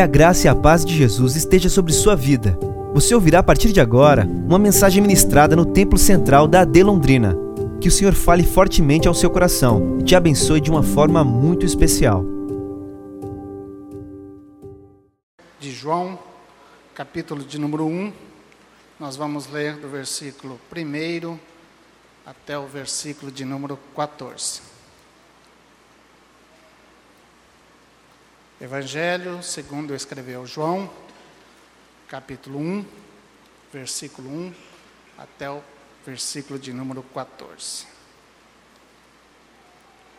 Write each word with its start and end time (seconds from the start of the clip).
Que 0.00 0.04
a 0.04 0.06
graça 0.06 0.46
e 0.46 0.48
a 0.48 0.54
paz 0.54 0.82
de 0.82 0.96
Jesus 0.96 1.36
esteja 1.36 1.68
sobre 1.68 1.92
sua 1.92 2.16
vida. 2.16 2.58
Você 2.94 3.14
ouvirá 3.14 3.40
a 3.40 3.42
partir 3.42 3.70
de 3.70 3.82
agora 3.82 4.24
uma 4.24 4.58
mensagem 4.58 5.02
ministrada 5.02 5.54
no 5.54 5.66
Templo 5.66 5.98
Central 5.98 6.48
da 6.48 6.62
AD 6.62 6.82
Londrina. 6.82 7.36
Que 7.82 7.88
o 7.88 7.90
Senhor 7.90 8.14
fale 8.14 8.42
fortemente 8.42 9.06
ao 9.06 9.12
seu 9.12 9.28
coração 9.28 9.98
e 10.00 10.02
te 10.02 10.16
abençoe 10.16 10.58
de 10.58 10.70
uma 10.70 10.82
forma 10.82 11.22
muito 11.22 11.66
especial. 11.66 12.24
De 15.58 15.70
João, 15.70 16.18
capítulo 16.94 17.44
de 17.44 17.58
número 17.58 17.84
1, 17.84 18.10
nós 18.98 19.16
vamos 19.16 19.48
ler 19.48 19.76
do 19.76 19.88
versículo 19.90 20.58
1 20.74 21.38
até 22.24 22.58
o 22.58 22.66
versículo 22.66 23.30
de 23.30 23.44
número 23.44 23.78
14. 23.94 24.69
Evangelho 28.60 29.42
segundo 29.42 29.94
escreveu 29.94 30.46
João, 30.46 30.92
capítulo 32.06 32.58
1, 32.58 32.84
versículo 33.72 34.28
1 34.28 34.54
até 35.16 35.50
o 35.50 35.62
versículo 36.04 36.58
de 36.58 36.70
número 36.70 37.02
14. 37.02 37.86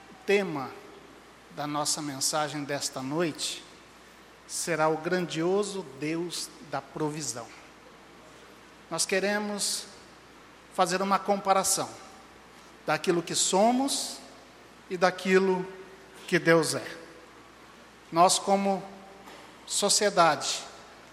O 0.10 0.26
tema 0.26 0.72
da 1.56 1.68
nossa 1.68 2.02
mensagem 2.02 2.64
desta 2.64 3.00
noite 3.04 3.64
será 4.48 4.90
o 4.90 4.98
grandioso 4.98 5.86
Deus 6.00 6.50
da 6.72 6.82
provisão. 6.82 7.46
Nós 8.90 9.06
queremos 9.06 9.86
fazer 10.74 11.00
uma 11.04 11.20
comparação 11.20 11.92
daquilo 12.88 13.22
que 13.22 13.36
somos 13.36 14.18
e 14.90 14.98
daquilo 14.98 15.64
que 16.26 16.40
Deus 16.40 16.74
é. 16.74 17.01
Nós, 18.12 18.38
como 18.38 18.84
sociedade, 19.66 20.64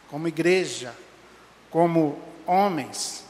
como 0.08 0.26
igreja, 0.26 0.94
como 1.70 2.20
homens, 2.46 3.24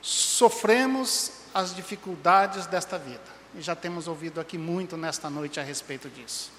sofremos 0.00 1.32
as 1.52 1.74
dificuldades 1.74 2.66
desta 2.66 2.98
vida. 2.98 3.20
E 3.54 3.60
já 3.60 3.76
temos 3.76 4.08
ouvido 4.08 4.40
aqui 4.40 4.56
muito 4.56 4.96
nesta 4.96 5.28
noite 5.28 5.60
a 5.60 5.62
respeito 5.62 6.08
disso. 6.08 6.50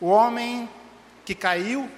O 0.00 0.06
homem 0.06 0.68
que 1.24 1.34
caiu, 1.34 1.90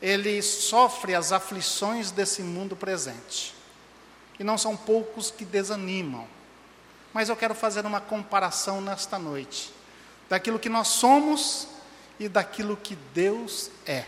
ele 0.00 0.40
sofre 0.40 1.14
as 1.14 1.32
aflições 1.32 2.10
desse 2.10 2.42
mundo 2.42 2.74
presente. 2.74 3.54
E 4.38 4.44
não 4.44 4.56
são 4.56 4.76
poucos 4.76 5.30
que 5.30 5.44
desanimam. 5.44 6.26
Mas 7.12 7.28
eu 7.28 7.36
quero 7.36 7.54
fazer 7.54 7.84
uma 7.84 8.00
comparação 8.00 8.80
nesta 8.80 9.18
noite 9.18 9.74
daquilo 10.28 10.58
que 10.58 10.68
nós 10.68 10.88
somos 10.88 11.68
e 12.18 12.28
daquilo 12.28 12.76
que 12.76 12.96
Deus 13.14 13.70
é. 13.86 14.04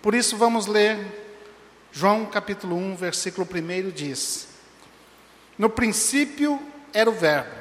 Por 0.00 0.14
isso 0.14 0.36
vamos 0.36 0.66
ler 0.66 1.22
João 1.96 2.26
capítulo 2.26 2.76
1, 2.76 2.96
versículo 2.96 3.46
1 3.48 3.90
diz: 3.90 4.48
No 5.56 5.70
princípio 5.70 6.60
era 6.92 7.08
o 7.08 7.14
Verbo, 7.14 7.54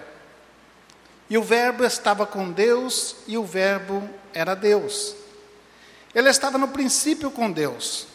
e 1.29 1.37
o 1.37 1.43
Verbo 1.43 1.83
estava 1.83 2.25
com 2.25 2.51
Deus, 2.51 3.15
e 3.27 3.37
o 3.37 3.45
Verbo 3.45 4.09
era 4.33 4.55
Deus. 4.55 5.15
Ele 6.13 6.29
estava 6.29 6.57
no 6.57 6.67
princípio 6.67 7.31
com 7.31 7.51
Deus. 7.51 8.07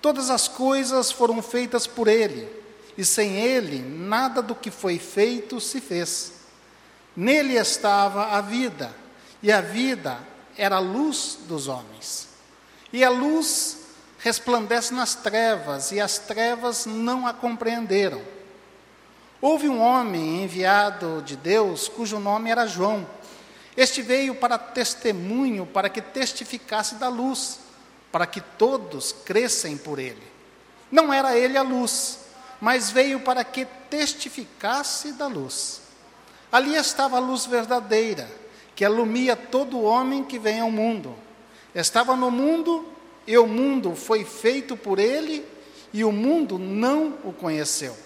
Todas 0.00 0.30
as 0.30 0.48
coisas 0.48 1.10
foram 1.10 1.42
feitas 1.42 1.86
por 1.86 2.08
Ele, 2.08 2.48
e 2.96 3.04
sem 3.04 3.36
Ele, 3.36 3.80
nada 3.80 4.40
do 4.40 4.54
que 4.54 4.70
foi 4.70 4.98
feito 4.98 5.60
se 5.60 5.80
fez. 5.80 6.32
Nele 7.16 7.54
estava 7.54 8.36
a 8.36 8.40
vida, 8.40 8.94
e 9.42 9.52
a 9.52 9.60
vida 9.60 10.18
era 10.58 10.76
a 10.76 10.80
luz 10.80 11.38
dos 11.46 11.68
homens. 11.68 12.28
E 12.92 13.04
a 13.04 13.08
luz 13.08 13.78
resplandece 14.18 14.92
nas 14.92 15.14
trevas, 15.14 15.92
e 15.92 16.00
as 16.00 16.18
trevas 16.18 16.84
não 16.84 17.26
a 17.26 17.32
compreenderam. 17.32 18.20
Houve 19.40 19.68
um 19.68 19.80
homem 19.80 20.42
enviado 20.42 21.22
de 21.24 21.36
Deus, 21.36 21.88
cujo 21.88 22.18
nome 22.18 22.50
era 22.50 22.66
João. 22.66 23.08
Este 23.76 24.02
veio 24.02 24.34
para 24.34 24.58
testemunho, 24.58 25.64
para 25.64 25.88
que 25.88 26.02
testificasse 26.02 26.96
da 26.96 27.08
luz, 27.08 27.60
para 28.10 28.26
que 28.26 28.40
todos 28.40 29.14
crescem 29.24 29.76
por 29.76 30.00
ele. 30.00 30.26
Não 30.90 31.12
era 31.12 31.36
ele 31.36 31.56
a 31.56 31.62
luz, 31.62 32.18
mas 32.60 32.90
veio 32.90 33.20
para 33.20 33.44
que 33.44 33.64
testificasse 33.88 35.12
da 35.12 35.28
luz. 35.28 35.82
Ali 36.50 36.74
estava 36.74 37.18
a 37.18 37.20
luz 37.20 37.46
verdadeira 37.46 38.28
que 38.78 38.84
alumia 38.84 39.34
todo 39.34 39.82
homem 39.82 40.22
que 40.22 40.38
vem 40.38 40.60
ao 40.60 40.70
mundo. 40.70 41.12
Estava 41.74 42.14
no 42.14 42.30
mundo 42.30 42.86
e 43.26 43.36
o 43.36 43.44
mundo 43.44 43.96
foi 43.96 44.24
feito 44.24 44.76
por 44.76 45.00
ele 45.00 45.44
e 45.92 46.04
o 46.04 46.12
mundo 46.12 46.60
não 46.60 47.18
o 47.24 47.32
conheceu. 47.32 47.96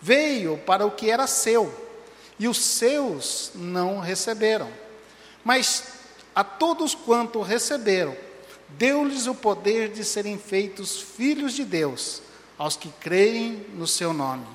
Veio 0.00 0.56
para 0.58 0.86
o 0.86 0.92
que 0.92 1.10
era 1.10 1.26
seu 1.26 1.74
e 2.38 2.46
os 2.46 2.58
seus 2.58 3.50
não 3.56 3.98
receberam. 3.98 4.70
Mas 5.42 5.82
a 6.32 6.44
todos 6.44 6.94
quanto 6.94 7.42
receberam, 7.42 8.16
deu-lhes 8.68 9.26
o 9.26 9.34
poder 9.34 9.88
de 9.88 10.04
serem 10.04 10.38
feitos 10.38 11.00
filhos 11.00 11.54
de 11.54 11.64
Deus, 11.64 12.22
aos 12.56 12.76
que 12.76 12.90
creem 13.00 13.66
no 13.74 13.88
seu 13.88 14.12
nome, 14.12 14.46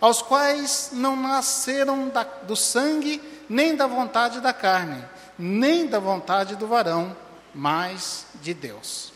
aos 0.00 0.22
quais 0.22 0.92
não 0.94 1.14
nasceram 1.14 2.08
da, 2.08 2.22
do 2.22 2.56
sangue 2.56 3.20
nem 3.48 3.74
da 3.74 3.86
vontade 3.86 4.40
da 4.40 4.52
carne, 4.52 5.04
nem 5.38 5.86
da 5.86 5.98
vontade 5.98 6.56
do 6.56 6.66
varão, 6.66 7.16
mas 7.54 8.26
de 8.42 8.52
Deus. 8.52 9.12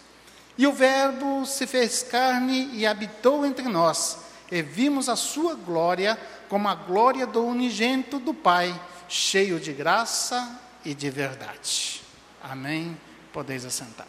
E 0.56 0.66
o 0.66 0.72
Verbo 0.72 1.44
se 1.46 1.66
fez 1.66 2.02
carne 2.02 2.70
e 2.72 2.86
habitou 2.86 3.44
entre 3.44 3.68
nós, 3.68 4.18
e 4.50 4.62
vimos 4.62 5.08
a 5.08 5.16
sua 5.16 5.54
glória 5.54 6.18
como 6.48 6.68
a 6.68 6.74
glória 6.74 7.26
do 7.26 7.44
unigênito 7.44 8.18
do 8.18 8.34
Pai, 8.34 8.78
cheio 9.08 9.58
de 9.58 9.72
graça 9.72 10.60
e 10.84 10.94
de 10.94 11.08
verdade. 11.10 12.02
Amém. 12.42 12.98
Podeis 13.32 13.64
assentar. 13.64 14.08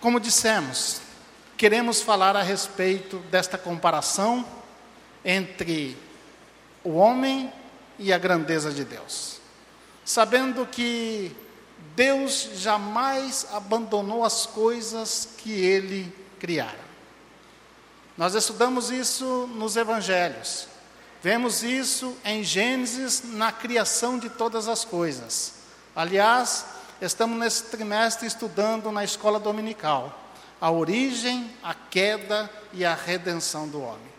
Como 0.00 0.20
dissemos, 0.20 1.00
queremos 1.56 2.02
falar 2.02 2.36
a 2.36 2.42
respeito 2.42 3.18
desta 3.30 3.56
comparação 3.56 4.44
entre 5.24 5.96
o 6.84 6.94
homem 6.94 7.52
e 7.98 8.12
a 8.12 8.18
grandeza 8.18 8.70
de 8.70 8.84
Deus. 8.84 9.40
Sabendo 10.04 10.66
que 10.66 11.34
Deus 11.94 12.50
jamais 12.54 13.46
abandonou 13.52 14.24
as 14.24 14.46
coisas 14.46 15.28
que 15.38 15.52
ele 15.52 16.14
criara. 16.38 16.80
Nós 18.16 18.34
estudamos 18.34 18.90
isso 18.90 19.48
nos 19.54 19.76
evangelhos. 19.76 20.66
Vemos 21.22 21.62
isso 21.62 22.16
em 22.24 22.42
Gênesis, 22.42 23.22
na 23.24 23.52
criação 23.52 24.18
de 24.18 24.28
todas 24.28 24.66
as 24.68 24.84
coisas. 24.84 25.54
Aliás, 25.94 26.66
estamos 27.00 27.38
nesse 27.38 27.64
trimestre 27.64 28.26
estudando 28.26 28.90
na 28.90 29.04
escola 29.04 29.38
dominical 29.38 30.18
a 30.60 30.70
origem, 30.70 31.50
a 31.62 31.74
queda 31.74 32.48
e 32.72 32.84
a 32.84 32.94
redenção 32.94 33.68
do 33.68 33.82
homem. 33.82 34.11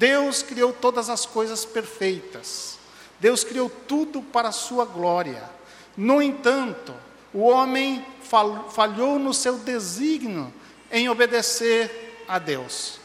Deus 0.00 0.42
criou 0.42 0.72
todas 0.72 1.10
as 1.10 1.26
coisas 1.26 1.66
perfeitas. 1.66 2.78
Deus 3.20 3.44
criou 3.44 3.68
tudo 3.68 4.22
para 4.22 4.48
a 4.48 4.52
sua 4.52 4.86
glória. 4.86 5.42
No 5.94 6.22
entanto, 6.22 6.94
o 7.34 7.40
homem 7.40 8.02
falhou 8.70 9.18
no 9.18 9.34
seu 9.34 9.58
desígnio 9.58 10.50
em 10.90 11.10
obedecer 11.10 12.24
a 12.26 12.38
Deus. 12.38 12.98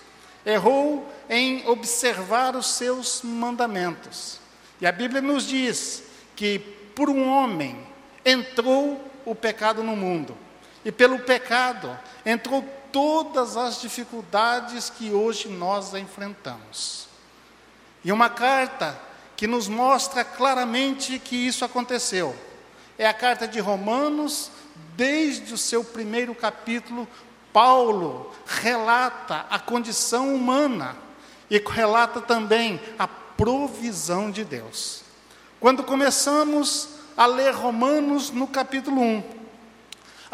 Errou 0.45 1.05
em 1.29 1.67
observar 1.67 2.55
os 2.55 2.67
seus 2.67 3.21
mandamentos. 3.23 4.39
E 4.79 4.87
a 4.87 4.91
Bíblia 4.93 5.21
nos 5.21 5.45
diz 5.45 6.01
que 6.33 6.59
por 6.95 7.09
um 7.09 7.27
homem 7.27 7.77
entrou 8.23 9.03
o 9.25 9.35
pecado 9.35 9.83
no 9.83 9.97
mundo. 9.97 10.37
E 10.85 10.93
pelo 10.93 11.19
pecado 11.19 11.99
entrou 12.25 12.63
todas 12.95 13.57
as 13.57 13.81
dificuldades 13.81 14.89
que 14.89 15.11
hoje 15.11 15.49
nós 15.49 15.93
enfrentamos. 15.93 17.09
E 18.05 18.09
uma 18.09 18.29
carta 18.29 18.97
que 19.35 19.47
nos 19.47 19.67
mostra 19.67 20.23
claramente 20.23 21.19
que 21.19 21.35
isso 21.35 21.65
aconteceu 21.65 22.33
é 22.97 23.05
a 23.05 23.13
carta 23.13 23.45
de 23.45 23.59
Romanos, 23.59 24.49
desde 24.95 25.53
o 25.53 25.57
seu 25.57 25.83
primeiro 25.83 26.33
capítulo, 26.33 27.05
Paulo 27.51 28.33
relata 28.45 29.45
a 29.49 29.59
condição 29.59 30.33
humana 30.33 30.95
e 31.51 31.57
relata 31.57 32.21
também 32.21 32.79
a 32.97 33.09
provisão 33.09 34.31
de 34.31 34.45
Deus. 34.45 35.01
Quando 35.59 35.83
começamos 35.83 36.87
a 37.17 37.25
ler 37.25 37.53
Romanos 37.53 38.31
no 38.31 38.47
capítulo 38.47 39.01
1, 39.01 39.44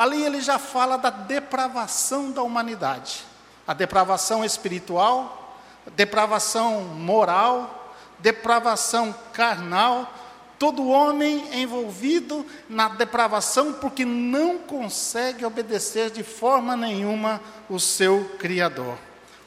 Ali 0.01 0.23
ele 0.23 0.41
já 0.41 0.57
fala 0.57 0.97
da 0.97 1.11
depravação 1.11 2.31
da 2.31 2.41
humanidade, 2.41 3.23
a 3.67 3.73
depravação 3.75 4.43
espiritual, 4.43 5.59
depravação 5.95 6.85
moral, 6.85 7.93
depravação 8.17 9.13
carnal, 9.31 10.11
todo 10.57 10.87
homem 10.87 11.47
envolvido 11.53 12.43
na 12.67 12.89
depravação 12.89 13.73
porque 13.73 14.03
não 14.03 14.57
consegue 14.57 15.45
obedecer 15.45 16.09
de 16.09 16.23
forma 16.23 16.75
nenhuma 16.75 17.39
o 17.69 17.79
seu 17.79 18.25
Criador. 18.39 18.97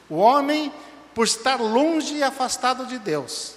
O 0.09 0.15
homem, 0.15 0.71
por 1.13 1.25
estar 1.25 1.59
longe 1.59 2.15
e 2.15 2.23
afastado 2.23 2.85
de 2.85 2.97
Deus, 2.97 3.55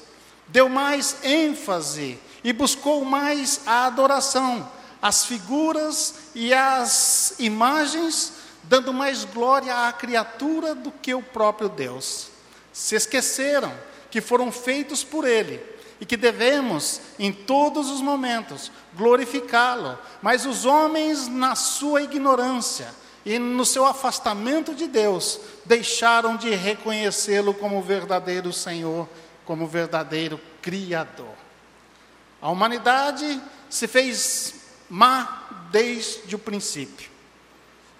deu 0.48 0.68
mais 0.68 1.22
ênfase 1.22 2.18
e 2.42 2.52
buscou 2.52 3.04
mais 3.04 3.60
a 3.64 3.86
adoração, 3.86 4.68
as 5.00 5.24
figuras 5.24 6.14
e 6.34 6.52
as 6.52 7.34
imagens, 7.38 8.32
dando 8.64 8.92
mais 8.92 9.24
glória 9.24 9.88
à 9.88 9.92
criatura 9.92 10.74
do 10.74 10.90
que 10.90 11.14
o 11.14 11.22
próprio 11.22 11.68
Deus. 11.68 12.28
Se 12.72 12.94
esqueceram 12.94 13.72
que 14.10 14.20
foram 14.20 14.50
feitos 14.50 15.04
por 15.04 15.26
Ele 15.26 15.60
e 16.00 16.06
que 16.06 16.16
devemos, 16.16 17.00
em 17.18 17.32
todos 17.32 17.90
os 17.90 18.00
momentos, 18.00 18.70
glorificá-lo. 18.94 19.98
Mas 20.22 20.46
os 20.46 20.64
homens, 20.64 21.28
na 21.28 21.54
sua 21.54 22.02
ignorância 22.02 22.88
e 23.24 23.38
no 23.38 23.64
seu 23.64 23.84
afastamento 23.84 24.74
de 24.74 24.86
Deus, 24.86 25.40
deixaram 25.64 26.36
de 26.36 26.50
reconhecê-lo 26.50 27.52
como 27.52 27.82
verdadeiro 27.82 28.52
Senhor, 28.52 29.08
como 29.44 29.66
verdadeiro 29.66 30.40
Criador. 30.62 31.34
A 32.40 32.50
humanidade 32.50 33.40
se 33.68 33.88
fez 33.88 34.57
má 34.88 35.44
desde 35.70 36.34
o 36.34 36.38
princípio. 36.38 37.10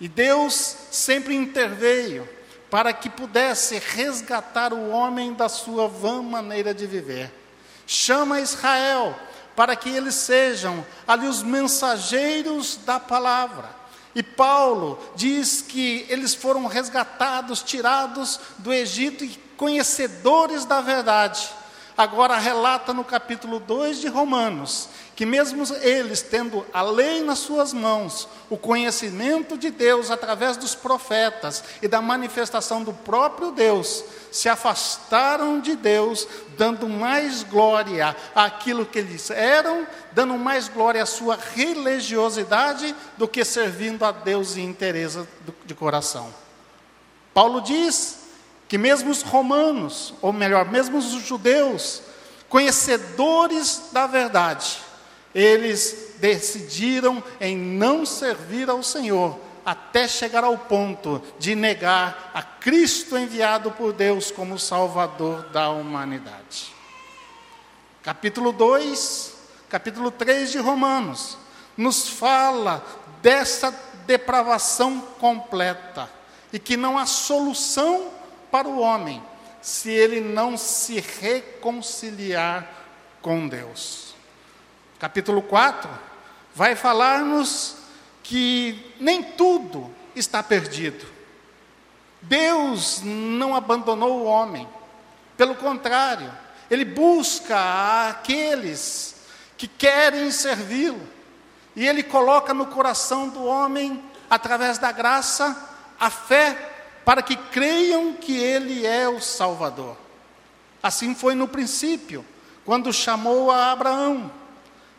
E 0.01 0.09
Deus 0.09 0.77
sempre 0.91 1.35
interveio 1.35 2.29
para 2.71 2.93
que 2.93 3.09
pudesse 3.09 3.79
resgatar 3.79 4.73
o 4.73 4.91
homem 4.91 5.35
da 5.35 5.49
sua 5.49 5.89
vã 5.89 6.23
maneira 6.23 6.73
de 6.73 6.87
viver 6.87 7.33
chama 7.89 8.39
Israel 8.39 9.19
para 9.57 9.75
que 9.75 9.89
eles 9.89 10.15
sejam 10.15 10.87
ali 11.07 11.27
os 11.27 11.43
mensageiros 11.43 12.77
da 12.85 13.01
palavra. 13.01 13.77
E 14.15 14.23
Paulo 14.23 15.03
diz 15.17 15.63
que 15.63 16.07
eles 16.09 16.35
foram 16.35 16.67
resgatados, 16.67 17.63
tirados 17.63 18.39
do 18.59 18.73
Egito 18.73 19.25
e 19.25 19.31
conhecedores 19.57 20.65
da 20.65 20.81
verdade. 20.81 21.49
Agora 21.99 22.39
relata 22.39 22.95
no 22.95 23.03
capítulo 23.03 23.59
2 23.59 23.99
de 23.99 24.07
Romanos 24.07 24.89
que, 25.17 25.27
mesmo 25.27 25.65
eles 25.81 26.23
tendo 26.23 26.65
a 26.73 26.81
lei 26.81 27.25
nas 27.25 27.41
suas 27.41 27.73
mãos, 27.73 28.29
o 28.49 28.57
conhecimento 28.57 29.59
de 29.59 29.69
Deus 29.69 30.09
através 30.09 30.57
dos 30.57 30.77
profetas 30.77 31.65
e 31.83 31.89
da 31.89 32.01
manifestação 32.01 32.85
do 32.85 32.93
próprio 32.93 33.51
Deus, 33.51 34.05
se 34.31 34.49
afastaram 34.49 35.59
de 35.59 35.75
Deus, 35.75 36.29
dando 36.57 36.89
mais 36.89 37.43
glória 37.43 38.15
àquilo 38.33 38.87
que 38.87 39.01
eles 39.01 39.29
eram, 39.33 39.85
dando 40.13 40.39
mais 40.39 40.69
glória 40.69 41.03
à 41.03 41.07
sua 41.07 41.37
religiosidade 41.37 42.95
do 43.17 43.27
que 43.27 43.45
servindo 43.45 44.05
a 44.05 44.13
Deus 44.13 44.57
em 44.57 44.65
interesse 44.65 45.27
de 45.67 45.75
coração. 45.75 46.33
Paulo 47.35 47.61
diz 47.61 48.18
que 48.69 48.77
mesmo 48.77 49.11
os 49.11 49.23
romanos, 49.23 50.15
ou 50.21 50.33
melhor, 50.33 50.67
mesmo 50.67 50.99
os 50.99 51.07
judeus, 51.07 52.03
conhecedores 52.49 53.89
da 53.93 54.07
verdade, 54.07 54.79
eles 55.35 56.15
decidiram 56.19 57.23
em 57.41 57.57
não 57.57 58.05
servir 58.05 58.69
ao 58.69 58.83
Senhor, 58.83 59.39
até 59.65 60.07
chegar 60.07 60.45
ao 60.45 60.57
ponto 60.57 61.23
de 61.39 61.55
negar 61.55 62.31
a 62.35 62.43
Cristo 62.43 63.17
enviado 63.17 63.71
por 63.71 63.93
Deus 63.93 64.31
como 64.31 64.59
Salvador 64.59 65.43
da 65.51 65.71
humanidade. 65.71 66.75
Capítulo 68.03 68.53
2, 68.53 69.35
capítulo 69.69 70.11
3 70.11 70.51
de 70.53 70.59
Romanos, 70.59 71.37
nos 71.77 72.09
fala 72.09 72.85
dessa 73.23 73.75
depravação 74.07 75.01
completa 75.21 76.11
e 76.53 76.59
que 76.59 76.77
não 76.77 76.97
há 76.97 77.05
solução 77.05 78.18
para 78.51 78.69
o 78.69 78.81
homem 78.81 79.23
se 79.61 79.91
ele 79.91 80.21
não 80.21 80.57
se 80.57 81.01
reconciliar 81.21 82.69
com 83.21 83.49
Deus. 83.49 84.15
Capítulo 84.99 85.43
4, 85.43 85.91
vai 86.55 86.75
falar-nos 86.75 87.77
que 88.23 88.95
nem 88.99 89.23
tudo 89.23 89.93
está 90.15 90.43
perdido. 90.43 91.07
Deus 92.21 93.01
não 93.03 93.55
abandonou 93.55 94.21
o 94.21 94.25
homem, 94.25 94.69
pelo 95.37 95.55
contrário, 95.55 96.33
ele 96.71 96.85
busca 96.85 98.09
aqueles 98.09 99.23
que 99.57 99.69
querem 99.69 100.31
servi-lo, 100.31 101.01
e 101.77 101.87
ele 101.87 102.03
coloca 102.03 102.53
no 102.53 102.67
coração 102.67 103.29
do 103.29 103.45
homem, 103.45 104.03
através 104.29 104.79
da 104.79 104.91
graça, 104.91 105.57
a 105.99 106.11
fé 106.11 106.78
para 107.09 107.23
que 107.23 107.37
creiam 107.37 108.13
que 108.13 108.37
ele 108.37 108.87
é 108.87 109.09
o 109.09 109.19
Salvador. 109.19 109.97
Assim 110.83 111.15
foi 111.15 111.35
no 111.35 111.49
princípio, 111.49 112.23
quando 112.67 112.93
chamou 112.93 113.51
a 113.51 113.73
Abraão. 113.73 114.31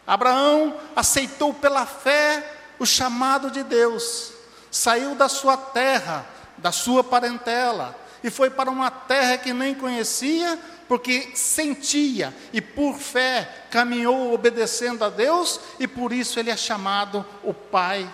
Abraão 0.07 0.75
aceitou 0.95 1.53
pela 1.53 1.85
fé 1.85 2.51
o 2.79 2.85
chamado 2.85 3.51
de 3.51 3.61
Deus, 3.61 4.33
saiu 4.71 5.13
da 5.13 5.29
sua 5.29 5.55
terra, 5.55 6.25
da 6.57 6.71
sua 6.71 7.03
parentela, 7.03 7.95
e 8.23 8.31
foi 8.31 8.49
para 8.49 8.71
uma 8.71 8.89
terra 8.89 9.37
que 9.37 9.53
nem 9.53 9.75
conhecia, 9.75 10.57
porque 10.87 11.29
sentia 11.35 12.35
e 12.51 12.59
por 12.59 12.97
fé 12.97 13.67
caminhou 13.69 14.33
obedecendo 14.33 15.05
a 15.05 15.09
Deus, 15.09 15.59
e 15.79 15.87
por 15.87 16.11
isso 16.11 16.39
ele 16.39 16.49
é 16.49 16.57
chamado 16.57 17.23
o 17.43 17.53
pai 17.53 18.11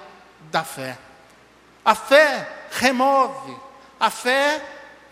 da 0.52 0.66
fé. 0.66 0.98
A 1.86 1.96
fé 1.96 2.68
remove, 2.72 3.64
a 4.00 4.10
fé 4.10 4.64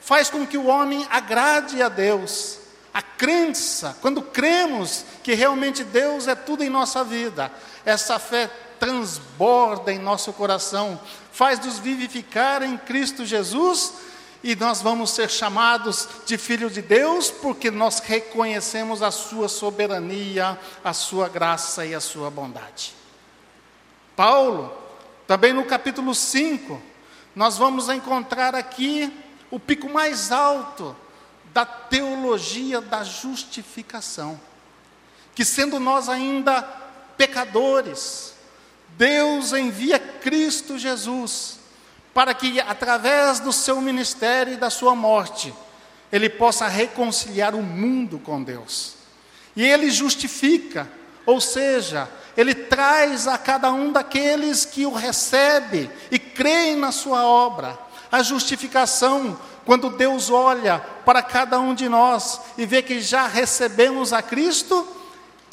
faz 0.01 0.29
com 0.29 0.45
que 0.45 0.57
o 0.57 0.67
homem 0.67 1.07
agrade 1.09 1.81
a 1.81 1.89
Deus. 1.89 2.59
A 2.93 3.01
crença, 3.01 3.97
quando 4.01 4.21
cremos 4.21 5.05
que 5.23 5.33
realmente 5.33 5.83
Deus 5.83 6.27
é 6.27 6.35
tudo 6.35 6.63
em 6.63 6.69
nossa 6.69 7.03
vida, 7.03 7.51
essa 7.85 8.19
fé 8.19 8.49
transborda 8.79 9.91
em 9.91 9.97
nosso 9.97 10.31
coração, 10.33 10.99
faz-nos 11.31 11.79
vivificar 11.79 12.61
em 12.61 12.77
Cristo 12.77 13.25
Jesus 13.25 13.93
e 14.43 14.55
nós 14.55 14.81
vamos 14.81 15.11
ser 15.11 15.29
chamados 15.29 16.07
de 16.25 16.37
filho 16.37 16.69
de 16.69 16.81
Deus 16.81 17.31
porque 17.31 17.71
nós 17.71 17.99
reconhecemos 17.99 19.01
a 19.01 19.09
sua 19.09 19.47
soberania, 19.47 20.59
a 20.83 20.91
sua 20.91 21.29
graça 21.29 21.85
e 21.85 21.95
a 21.95 22.01
sua 22.01 22.29
bondade. 22.29 22.93
Paulo, 24.15 24.71
também 25.25 25.53
no 25.53 25.63
capítulo 25.63 26.13
5, 26.13 26.79
nós 27.35 27.57
vamos 27.57 27.89
encontrar 27.89 28.55
aqui 28.55 29.11
o 29.49 29.59
pico 29.59 29.89
mais 29.89 30.31
alto 30.31 30.95
da 31.53 31.65
teologia 31.65 32.81
da 32.81 33.03
justificação. 33.03 34.39
Que 35.35 35.43
sendo 35.43 35.79
nós 35.79 36.09
ainda 36.09 36.61
pecadores, 37.17 38.33
Deus 38.89 39.53
envia 39.53 39.99
Cristo 39.99 40.77
Jesus 40.77 41.59
para 42.13 42.33
que, 42.33 42.59
através 42.59 43.39
do 43.39 43.51
seu 43.51 43.81
ministério 43.81 44.53
e 44.53 44.57
da 44.57 44.69
sua 44.69 44.95
morte, 44.95 45.53
ele 46.11 46.29
possa 46.29 46.67
reconciliar 46.67 47.55
o 47.55 47.63
mundo 47.63 48.19
com 48.19 48.43
Deus. 48.43 48.93
E 49.55 49.63
ele 49.63 49.89
justifica, 49.89 50.87
ou 51.25 51.41
seja, 51.41 52.07
ele 52.37 52.53
traz 52.53 53.27
a 53.27 53.37
cada 53.37 53.71
um 53.71 53.91
daqueles 53.91 54.63
que 54.63 54.85
o 54.85 54.93
recebe 54.93 55.89
e 56.11 56.19
creem 56.33 56.75
na 56.75 56.91
sua 56.91 57.25
obra 57.25 57.77
a 58.11 58.21
justificação 58.21 59.37
quando 59.65 59.89
Deus 59.89 60.29
olha 60.29 60.79
para 61.05 61.21
cada 61.21 61.59
um 61.59 61.73
de 61.73 61.87
nós 61.87 62.39
e 62.57 62.65
vê 62.65 62.81
que 62.81 62.99
já 63.01 63.27
recebemos 63.27 64.11
a 64.13 64.21
Cristo, 64.21 64.85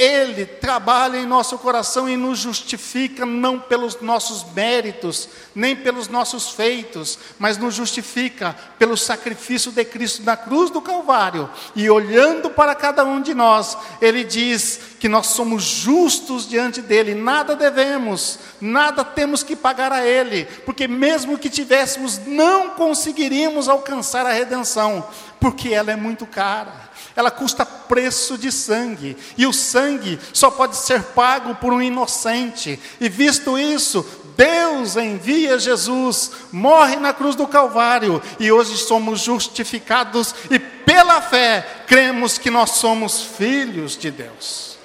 Ele 0.01 0.47
trabalha 0.47 1.19
em 1.19 1.27
nosso 1.27 1.59
coração 1.59 2.09
e 2.09 2.17
nos 2.17 2.39
justifica 2.39 3.27
não 3.27 3.59
pelos 3.59 4.01
nossos 4.01 4.43
méritos, 4.55 5.29
nem 5.55 5.77
pelos 5.77 6.09
nossos 6.09 6.49
feitos, 6.53 7.19
mas 7.39 7.59
nos 7.59 7.75
justifica 7.75 8.57
pelo 8.79 8.97
sacrifício 8.97 9.71
de 9.71 9.85
Cristo 9.85 10.23
na 10.23 10.39
cruz 10.39 10.71
do 10.71 10.81
Calvário. 10.81 11.51
E 11.77 11.91
olhando 11.91 12.49
para 12.49 12.75
cada 12.75 13.05
um 13.05 13.21
de 13.21 13.35
nós, 13.35 13.77
Ele 14.01 14.25
diz 14.25 14.81
que 14.99 15.07
nós 15.07 15.27
somos 15.27 15.65
justos 15.65 16.49
diante 16.49 16.81
dele, 16.81 17.15
nada 17.15 17.55
devemos, 17.55 18.39
nada 18.59 19.05
temos 19.05 19.43
que 19.43 19.55
pagar 19.55 19.93
a 19.93 20.07
ele, 20.07 20.45
porque 20.65 20.89
mesmo 20.89 21.39
que 21.39 21.51
tivéssemos, 21.51 22.19
não 22.27 22.71
conseguiríamos 22.71 23.69
alcançar 23.69 24.25
a 24.25 24.33
redenção, 24.33 25.07
porque 25.39 25.71
ela 25.71 25.93
é 25.93 25.97
muito 25.97 26.27
cara. 26.27 26.90
Ela 27.17 27.31
custa 27.31 27.67
preço 27.67 28.39
de 28.39 28.53
sangue, 28.53 29.17
e 29.37 29.47
o 29.47 29.53
sangue 29.53 30.19
só 30.33 30.51
pode 30.51 30.77
ser 30.77 31.03
pago 31.03 31.55
por 31.57 31.73
um 31.73 31.83
inocente. 31.83 32.79
E 33.01 33.09
visto 33.09 33.59
isso, 33.59 34.07
Deus 34.41 34.97
envia 34.97 35.59
Jesus, 35.59 36.31
morre 36.51 36.97
na 36.97 37.13
cruz 37.13 37.37
do 37.37 37.47
Calvário 37.47 38.23
e 38.39 38.51
hoje 38.51 38.75
somos 38.79 39.21
justificados 39.21 40.35
e 40.51 40.59
pela 40.59 41.21
fé 41.21 41.85
cremos 41.87 42.39
que 42.39 42.51
nós 42.51 42.71
somos 42.71 43.21
filhos 43.21 43.99
de 43.99 44.11
Deus. 44.11 44.79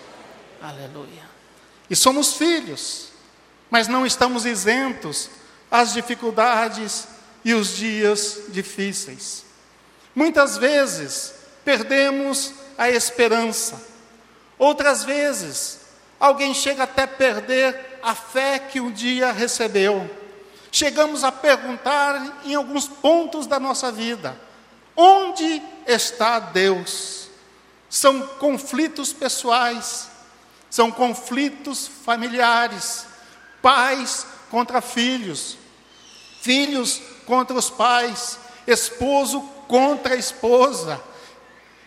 Aleluia. 0.62 1.24
E 1.90 1.96
somos 1.96 2.34
filhos, 2.34 3.10
mas 3.70 3.88
não 3.88 4.06
estamos 4.06 4.46
isentos 4.46 5.30
às 5.72 5.94
dificuldades 5.94 7.08
e 7.46 7.54
os 7.54 7.78
dias 7.78 8.42
difíceis. 8.50 9.46
Muitas 10.14 10.58
vezes 10.58 11.35
perdemos 11.66 12.54
a 12.78 12.90
esperança, 12.90 13.82
outras 14.58 15.04
vezes 15.04 15.80
alguém 16.20 16.54
chega 16.54 16.84
até 16.84 17.06
perder 17.08 18.00
a 18.02 18.14
fé 18.14 18.60
que 18.60 18.80
um 18.80 18.92
dia 18.92 19.32
recebeu. 19.32 20.10
Chegamos 20.72 21.24
a 21.24 21.32
perguntar 21.32 22.42
em 22.46 22.54
alguns 22.54 22.88
pontos 22.88 23.48
da 23.48 23.60
nossa 23.60 23.92
vida: 23.92 24.40
onde 24.96 25.62
está 25.88 26.40
Deus? 26.40 27.30
São 27.90 28.28
conflitos 28.40 29.14
pessoais, 29.14 30.10
são 30.70 30.92
conflitos 30.92 31.88
familiares, 31.88 33.06
pais 33.62 34.28
contra 34.52 34.82
filhos, 34.82 35.58
filhos 36.42 37.02
contra 37.26 37.56
os 37.58 37.70
pais, 37.70 38.38
esposo 38.68 39.42
contra 39.68 40.14
a 40.14 40.18
esposa. 40.18 41.02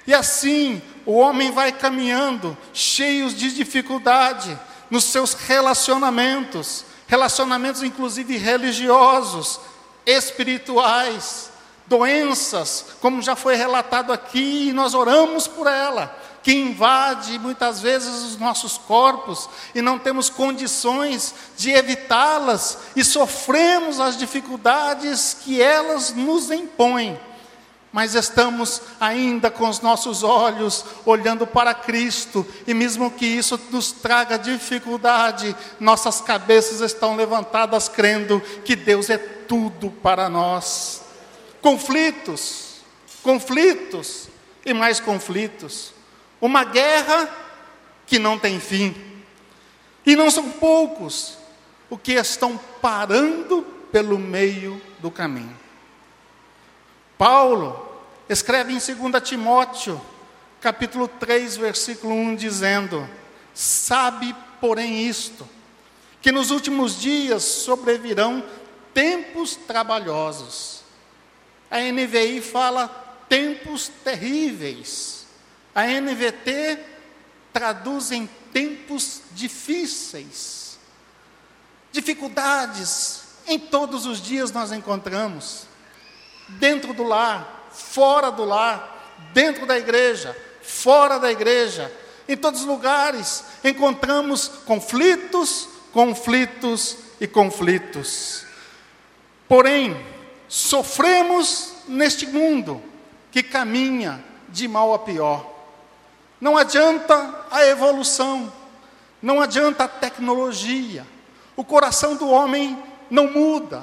E 0.09 0.15
assim 0.15 0.81
o 1.05 1.19
homem 1.19 1.51
vai 1.51 1.71
caminhando, 1.71 2.57
cheios 2.73 3.35
de 3.35 3.53
dificuldade 3.53 4.59
nos 4.89 5.05
seus 5.05 5.35
relacionamentos, 5.35 6.83
relacionamentos 7.07 7.83
inclusive 7.83 8.39
religiosos, 8.39 9.61
espirituais, 10.07 11.51
doenças, 11.87 12.87
como 13.03 13.21
já 13.21 13.37
foi 13.37 13.55
relatado 13.55 14.11
aqui, 14.11 14.71
e 14.71 14.73
nós 14.73 14.95
oramos 14.95 15.47
por 15.47 15.67
ela 15.67 16.17
que 16.43 16.55
invade 16.55 17.39
muitas 17.39 17.83
vezes 17.83 18.23
os 18.23 18.39
nossos 18.39 18.79
corpos 18.79 19.47
e 19.75 19.83
não 19.83 19.99
temos 19.99 20.31
condições 20.31 21.35
de 21.55 21.71
evitá-las 21.71 22.79
e 22.97 23.05
sofremos 23.05 24.01
as 24.01 24.17
dificuldades 24.17 25.37
que 25.45 25.61
elas 25.61 26.15
nos 26.15 26.51
impõem. 26.51 27.21
Mas 27.99 28.15
estamos 28.15 28.81
ainda 29.01 29.51
com 29.51 29.69
os 29.69 29.81
nossos 29.81 30.23
olhos 30.23 30.85
olhando 31.05 31.45
para 31.49 31.75
Cristo, 31.75 32.47
e 32.65 32.73
mesmo 32.73 33.11
que 33.11 33.27
isso 33.27 33.59
nos 33.73 33.91
traga 33.91 34.39
dificuldade, 34.39 35.57
nossas 35.81 36.21
cabeças 36.21 36.81
estão 36.81 37.17
levantadas 37.17 37.89
crendo 37.89 38.41
que 38.65 38.77
Deus 38.77 39.11
é 39.11 39.19
tudo 39.19 39.91
para 39.91 40.29
nós. 40.29 41.03
Conflitos, 41.61 42.77
conflitos 43.21 44.29
e 44.65 44.73
mais 44.73 45.01
conflitos. 45.01 45.93
Uma 46.41 46.63
guerra 46.63 47.29
que 48.07 48.17
não 48.17 48.39
tem 48.39 48.61
fim. 48.61 48.95
E 50.07 50.15
não 50.15 50.31
são 50.31 50.49
poucos 50.51 51.37
o 51.91 51.99
que 51.99 52.13
estão 52.13 52.61
parando 52.81 53.63
pelo 53.91 54.21
meio 54.21 54.81
do 55.01 55.11
caminho. 55.11 55.59
Paulo 57.19 57.88
escreve 58.29 58.73
em 58.73 58.79
2 58.79 59.23
Timóteo, 59.29 60.01
capítulo 60.61 61.09
3, 61.09 61.57
versículo 61.57 62.15
1, 62.15 62.37
dizendo: 62.37 63.09
Sabe, 63.55 64.35
porém, 64.61 65.09
isto, 65.09 65.49
que 66.21 66.31
nos 66.31 66.51
últimos 66.51 67.01
dias 67.01 67.43
sobrevirão 67.43 68.45
tempos 68.93 69.57
trabalhosos. 69.57 70.83
A 71.71 71.79
NVI 71.79 72.41
fala 72.41 72.89
tempos 73.29 73.89
terríveis. 74.03 75.27
A 75.75 75.87
NVT 75.87 76.79
traduz 77.53 78.11
em 78.11 78.29
tempos 78.53 79.23
difíceis. 79.33 80.79
Dificuldades 81.93 83.23
em 83.47 83.59
todos 83.59 84.07
os 84.07 84.21
dias 84.21 84.53
nós 84.53 84.73
encontramos. 84.73 85.67
Dentro 86.49 86.93
do 86.93 87.03
lar, 87.03 87.58
fora 87.79 88.31
do 88.31 88.45
lar, 88.45 89.17
dentro 89.33 89.65
da 89.67 89.79
igreja, 89.79 90.37
fora 90.63 91.19
da 91.19 91.31
igreja, 91.31 91.93
em 92.29 92.37
todos 92.37 92.61
os 92.61 92.67
lugares 92.67 93.45
encontramos 93.65 94.49
conflitos, 94.67 95.69
conflitos 95.93 96.99
e 97.21 97.27
conflitos. 97.27 98.45
Porém, 99.49 99.97
sofremos 100.47 101.73
neste 101.87 102.27
mundo 102.27 102.83
que 103.31 103.43
caminha 103.43 104.23
de 104.49 104.69
mal 104.69 104.93
a 104.93 104.99
pior. 104.99 105.55
Não 106.41 106.57
adianta 106.57 107.47
a 107.51 107.65
evolução, 107.67 108.53
não 109.23 109.41
adianta 109.41 109.85
a 109.85 109.89
tecnologia. 109.89 111.07
O 111.57 111.65
coração 111.65 112.15
do 112.15 112.29
homem 112.29 112.81
não 113.11 113.33
muda. 113.33 113.83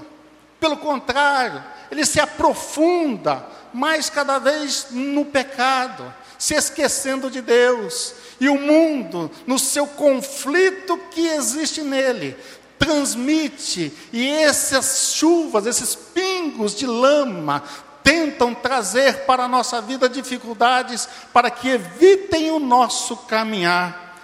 Pelo 0.60 0.78
contrário, 0.78 1.64
ele 1.92 2.06
se 2.06 2.20
aprofunda 2.20 3.46
mais 3.75 4.10
cada 4.10 4.39
vez 4.39 4.88
no 4.91 5.25
pecado, 5.25 6.13
se 6.39 6.55
esquecendo 6.55 7.29
de 7.29 7.41
Deus. 7.41 8.13
E 8.39 8.50
o 8.50 8.60
mundo, 8.60 9.29
no 9.46 9.60
seu 9.60 9.86
conflito 9.86 10.98
que 11.12 11.27
existe 11.27 11.82
nele, 11.82 12.38
transmite, 12.79 13.91
e 14.12 14.29
essas 14.29 15.13
chuvas, 15.15 15.65
esses 15.65 15.96
pingos 15.96 16.75
de 16.75 16.86
lama, 16.86 17.63
tentam 18.03 18.53
trazer 18.53 19.25
para 19.25 19.44
a 19.44 19.48
nossa 19.48 19.82
vida 19.82 20.08
dificuldades 20.08 21.10
para 21.34 21.50
que 21.50 21.70
evitem 21.70 22.51
o 22.51 22.60
nosso 22.60 23.17
caminhar. 23.17 24.15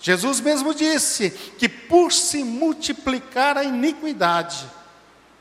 Jesus 0.00 0.40
mesmo 0.40 0.74
disse 0.74 1.30
que 1.30 1.68
por 1.68 2.12
se 2.12 2.44
multiplicar 2.44 3.56
a 3.56 3.64
iniquidade, 3.64 4.66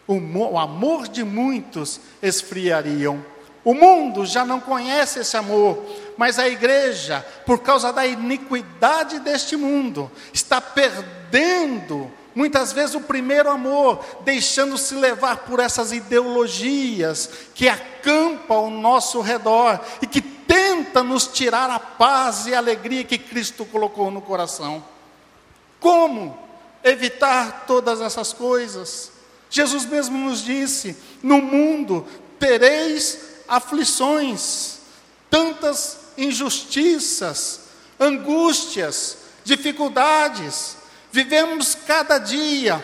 o 0.07 0.57
amor 0.57 1.07
de 1.07 1.24
muitos 1.24 2.00
esfriariam. 2.21 3.24
O 3.67 3.74
mundo 3.74 4.25
já 4.25 4.45
não 4.45 4.62
conhece 4.62 5.19
esse 5.19 5.36
amor, 5.36 5.83
mas 6.15 6.39
a 6.39 6.47
igreja, 6.47 7.19
por 7.45 7.59
causa 7.59 7.91
da 7.91 8.07
iniquidade 8.07 9.19
deste 9.19 9.57
mundo, 9.57 10.09
está 10.31 10.62
perdendo 10.62 12.09
muitas 12.33 12.71
vezes 12.71 12.95
o 12.95 13.01
primeiro 13.01 13.50
amor, 13.50 14.00
deixando-se 14.21 14.95
levar 14.95 15.39
por 15.39 15.59
essas 15.59 15.91
ideologias 15.91 17.29
que 17.53 17.67
acampam 17.67 18.55
ao 18.55 18.69
nosso 18.69 19.19
redor 19.19 19.81
e 20.01 20.07
que 20.07 20.21
tenta 20.21 21.03
nos 21.03 21.27
tirar 21.27 21.69
a 21.69 21.77
paz 21.77 22.47
e 22.47 22.55
a 22.55 22.59
alegria 22.59 23.03
que 23.03 23.17
Cristo 23.17 23.65
colocou 23.65 24.09
no 24.09 24.21
coração. 24.21 24.81
Como 25.77 26.39
evitar 26.86 27.65
todas 27.67 28.00
essas 28.00 28.31
coisas? 28.31 29.12
Jesus 29.50 29.83
mesmo 29.86 30.17
nos 30.17 30.41
disse: 30.41 30.95
no 31.21 31.41
mundo 31.41 32.07
tereis 32.39 33.26
aflições, 33.47 34.79
tantas 35.29 35.99
injustiças, 36.17 37.61
angústias, 37.99 39.17
dificuldades, 39.43 40.77
Vivemos 41.11 41.73
cada 41.73 42.17
dia, 42.17 42.83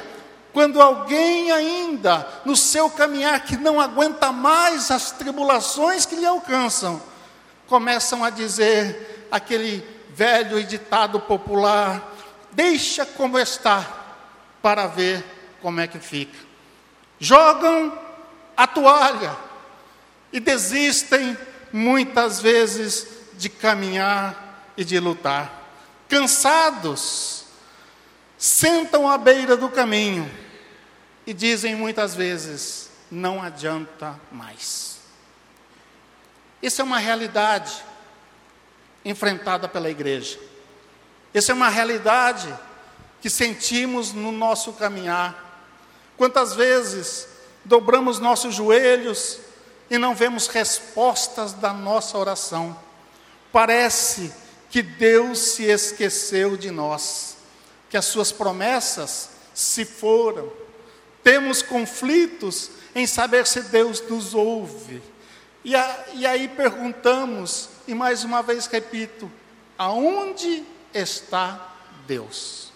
quando 0.54 0.82
alguém 0.82 1.52
ainda, 1.52 2.28
no 2.46 2.56
seu 2.56 2.90
caminhar, 2.90 3.40
que 3.42 3.58
não 3.58 3.80
aguenta 3.80 4.32
mais 4.32 4.90
as 4.90 5.12
tribulações 5.12 6.06
que 6.06 6.16
lhe 6.16 6.26
alcançam, 6.26 7.02
começam 7.68 8.24
a 8.24 8.30
dizer 8.30 9.28
aquele 9.30 9.86
velho 10.10 10.64
ditado 10.64 11.20
popular: 11.20 12.12
deixa 12.52 13.06
como 13.06 13.38
está, 13.38 13.86
para 14.62 14.88
ver 14.88 15.24
como 15.62 15.80
é 15.80 15.88
que 15.88 16.00
fica. 16.00 16.40
Jogam 17.20 17.96
a 18.56 18.66
toalha 18.66 19.36
e 20.34 20.40
desistem 20.40 21.38
muitas 21.72 22.42
vezes 22.42 23.08
de 23.34 23.48
caminhar 23.48 24.74
e 24.76 24.84
de 24.84 25.00
lutar. 25.00 25.62
Cansados, 26.10 27.46
sentam 28.38 29.08
à 29.08 29.18
beira 29.18 29.56
do 29.56 29.70
caminho 29.70 30.30
e 31.26 31.34
dizem 31.34 31.76
muitas 31.76 32.16
vezes: 32.16 32.90
não 33.12 33.42
adianta 33.42 34.20
mais. 34.32 34.98
Isso 36.62 36.82
é 36.82 36.84
uma 36.84 36.98
realidade 36.98 37.84
enfrentada 39.06 39.68
pela 39.68 39.90
igreja. 39.90 40.40
Essa 41.34 41.52
é 41.52 41.56
uma 41.56 41.70
realidade 41.70 42.54
que 43.22 43.30
sentimos 43.30 44.14
no 44.14 44.32
nosso 44.32 44.74
caminhar. 44.74 45.62
Quantas 46.18 46.56
vezes 46.56 47.28
dobramos 47.66 48.20
nossos 48.20 48.56
joelhos 48.56 49.40
e 49.94 49.98
não 50.00 50.16
vemos 50.16 50.48
respostas 50.48 51.54
da 51.54 51.72
nossa 51.72 52.18
oração? 52.18 52.76
Parece 53.52 54.34
que 54.68 54.82
Deus 54.82 55.38
se 55.38 55.66
esqueceu 55.66 56.58
de 56.58 56.72
nós 56.72 57.38
que 57.92 57.96
as 57.96 58.06
suas 58.06 58.32
promessas 58.32 59.30
se 59.54 59.86
foram. 59.86 60.52
Temos 61.24 61.62
conflitos 61.62 62.72
em 62.96 63.06
saber 63.06 63.46
se 63.46 63.62
Deus 63.62 64.02
nos 64.10 64.34
ouve. 64.34 65.00
E, 65.64 65.76
a, 65.76 66.06
e 66.16 66.26
aí 66.26 66.48
perguntamos, 66.48 67.70
e 67.88 67.94
mais 67.94 68.24
uma 68.24 68.42
vez 68.42 68.66
repito: 68.66 69.32
aonde 69.78 70.66
está 70.92 71.72
Deus. 72.08 72.74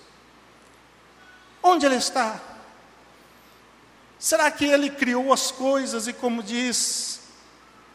Onde 1.63 1.87
Ele 1.87 1.95
está? 1.95 2.39
Será 4.19 4.49
que 4.49 4.65
Ele 4.65 4.89
criou 4.89 5.31
as 5.31 5.51
coisas 5.51 6.07
e, 6.07 6.13
como 6.13 6.41
diz 6.41 7.19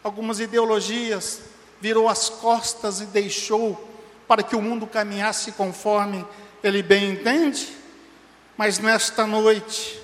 algumas 0.03 0.41
ideologias, 0.41 1.41
virou 1.81 2.09
as 2.09 2.29
costas 2.29 3.01
e 3.01 3.07
deixou 3.07 3.89
para 4.29 4.43
que 4.43 4.55
o 4.55 4.63
mundo 4.63 4.87
caminhasse 4.87 5.53
conforme 5.53 6.25
Ele 6.63 6.83
bem 6.83 7.11
entende? 7.11 7.69
Mas 8.57 8.79
nesta 8.79 9.27
noite, 9.27 10.01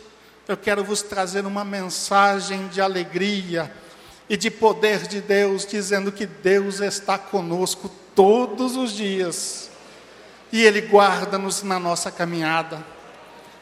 eu 0.49 0.57
quero 0.57 0.83
vos 0.83 1.03
trazer 1.03 1.47
uma 1.47 1.65
mensagem 1.65 2.67
de 2.69 2.81
alegria 2.81 3.73
e 4.29 4.37
de 4.37 4.51
poder 4.51 5.07
de 5.07 5.21
Deus, 5.21 5.65
dizendo 5.65 6.11
que 6.11 6.27
Deus 6.27 6.81
está 6.81 7.17
conosco 7.17 7.91
todos 8.15 8.77
os 8.77 8.93
dias 8.93 9.71
e 10.51 10.65
Ele 10.65 10.81
guarda-nos 10.81 11.63
na 11.63 11.79
nossa 11.79 12.11
caminhada. 12.11 12.85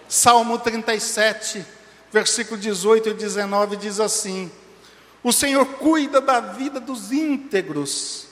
Salmo 0.09 0.59
37, 0.59 1.65
versículo 2.17 2.59
18 2.59 3.11
e 3.11 3.13
19 3.13 3.77
diz 3.77 4.01
assim: 4.01 4.51
O 5.23 5.35
Senhor 5.35 5.67
cuida 5.67 6.19
da 6.19 6.41
vida 6.41 6.81
dos 6.81 7.13
íntegros, 7.13 8.29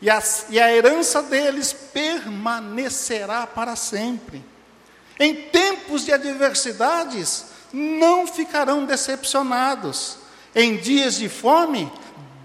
e 0.00 0.08
a, 0.08 0.22
e 0.48 0.58
a 0.58 0.72
herança 0.72 1.22
deles 1.22 1.70
permanecerá 1.70 3.46
para 3.46 3.76
sempre. 3.76 4.42
Em 5.18 5.34
tempos 5.34 6.06
de 6.06 6.14
adversidades, 6.14 7.44
não 7.70 8.26
ficarão 8.26 8.86
decepcionados. 8.86 10.16
Em 10.54 10.78
dias 10.78 11.16
de 11.16 11.28
fome, 11.28 11.92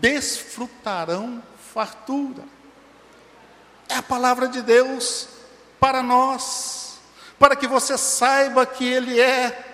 desfrutarão 0.02 1.42
fartura. 1.74 2.44
É 3.88 3.96
a 3.96 4.04
palavra 4.04 4.50
de 4.50 4.62
Deus 4.62 5.30
para 5.80 6.04
nós, 6.04 7.00
para 7.40 7.56
que 7.56 7.66
você 7.66 7.98
saiba 7.98 8.66
que 8.66 8.84
Ele 8.84 9.22
é. 9.22 9.65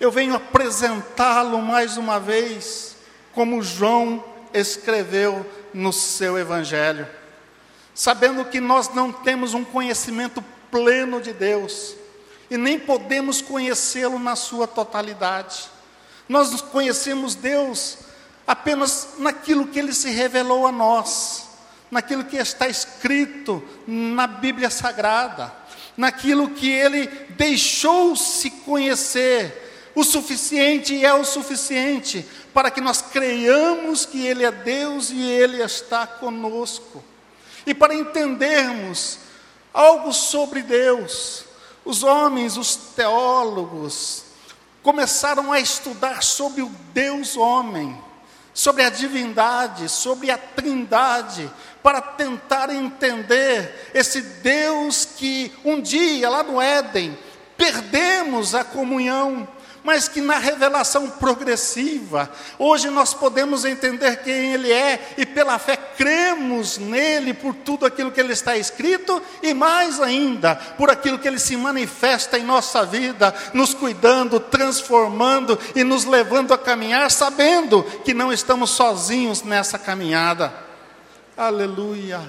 Eu 0.00 0.12
venho 0.12 0.34
apresentá-lo 0.34 1.60
mais 1.60 1.96
uma 1.96 2.20
vez, 2.20 2.96
como 3.32 3.62
João 3.62 4.24
escreveu 4.54 5.44
no 5.74 5.92
seu 5.92 6.38
Evangelho, 6.38 7.06
sabendo 7.94 8.44
que 8.44 8.60
nós 8.60 8.94
não 8.94 9.12
temos 9.12 9.54
um 9.54 9.64
conhecimento 9.64 10.42
pleno 10.70 11.20
de 11.20 11.32
Deus 11.32 11.96
e 12.48 12.56
nem 12.56 12.78
podemos 12.78 13.42
conhecê-lo 13.42 14.20
na 14.20 14.36
sua 14.36 14.68
totalidade. 14.68 15.68
Nós 16.28 16.60
conhecemos 16.60 17.34
Deus 17.34 17.98
apenas 18.46 19.14
naquilo 19.18 19.66
que 19.66 19.80
ele 19.80 19.92
se 19.92 20.10
revelou 20.10 20.66
a 20.66 20.72
nós, 20.72 21.48
naquilo 21.90 22.24
que 22.24 22.36
está 22.36 22.68
escrito 22.68 23.62
na 23.86 24.26
Bíblia 24.26 24.70
Sagrada, 24.70 25.52
naquilo 25.96 26.50
que 26.50 26.70
ele 26.70 27.06
deixou 27.30 28.14
se 28.14 28.50
conhecer, 28.50 29.67
o 29.98 30.04
suficiente 30.04 31.04
é 31.04 31.12
o 31.12 31.24
suficiente 31.24 32.24
para 32.54 32.70
que 32.70 32.80
nós 32.80 33.02
creiamos 33.02 34.06
que 34.06 34.24
ele 34.24 34.44
é 34.44 34.52
Deus 34.52 35.10
e 35.10 35.20
ele 35.20 35.60
está 35.60 36.06
conosco. 36.06 37.02
E 37.66 37.74
para 37.74 37.96
entendermos 37.96 39.18
algo 39.74 40.12
sobre 40.12 40.62
Deus, 40.62 41.42
os 41.84 42.04
homens, 42.04 42.56
os 42.56 42.76
teólogos, 42.76 44.22
começaram 44.84 45.50
a 45.50 45.58
estudar 45.58 46.22
sobre 46.22 46.62
o 46.62 46.70
Deus 46.94 47.36
homem, 47.36 48.00
sobre 48.54 48.84
a 48.84 48.90
divindade, 48.90 49.88
sobre 49.88 50.30
a 50.30 50.38
trindade, 50.38 51.50
para 51.82 52.00
tentar 52.00 52.70
entender 52.70 53.90
esse 53.92 54.20
Deus 54.20 55.04
que 55.04 55.52
um 55.64 55.80
dia, 55.80 56.30
lá 56.30 56.44
no 56.44 56.62
Éden, 56.62 57.18
perdemos 57.56 58.54
a 58.54 58.62
comunhão, 58.62 59.48
mas 59.88 60.06
que 60.06 60.20
na 60.20 60.36
revelação 60.36 61.08
progressiva, 61.08 62.30
hoje 62.58 62.90
nós 62.90 63.14
podemos 63.14 63.64
entender 63.64 64.22
quem 64.22 64.52
Ele 64.52 64.70
é 64.70 65.14
e 65.16 65.24
pela 65.24 65.58
fé 65.58 65.78
cremos 65.78 66.76
nele 66.76 67.32
por 67.32 67.54
tudo 67.54 67.86
aquilo 67.86 68.12
que 68.12 68.20
Ele 68.20 68.34
está 68.34 68.54
escrito 68.54 69.22
e 69.42 69.54
mais 69.54 69.98
ainda, 69.98 70.56
por 70.76 70.90
aquilo 70.90 71.18
que 71.18 71.26
Ele 71.26 71.38
se 71.38 71.56
manifesta 71.56 72.38
em 72.38 72.44
nossa 72.44 72.84
vida, 72.84 73.34
nos 73.54 73.72
cuidando, 73.72 74.38
transformando 74.38 75.58
e 75.74 75.82
nos 75.82 76.04
levando 76.04 76.52
a 76.52 76.58
caminhar, 76.58 77.10
sabendo 77.10 77.82
que 78.04 78.12
não 78.12 78.30
estamos 78.30 78.68
sozinhos 78.68 79.42
nessa 79.42 79.78
caminhada. 79.78 80.52
Aleluia. 81.34 82.20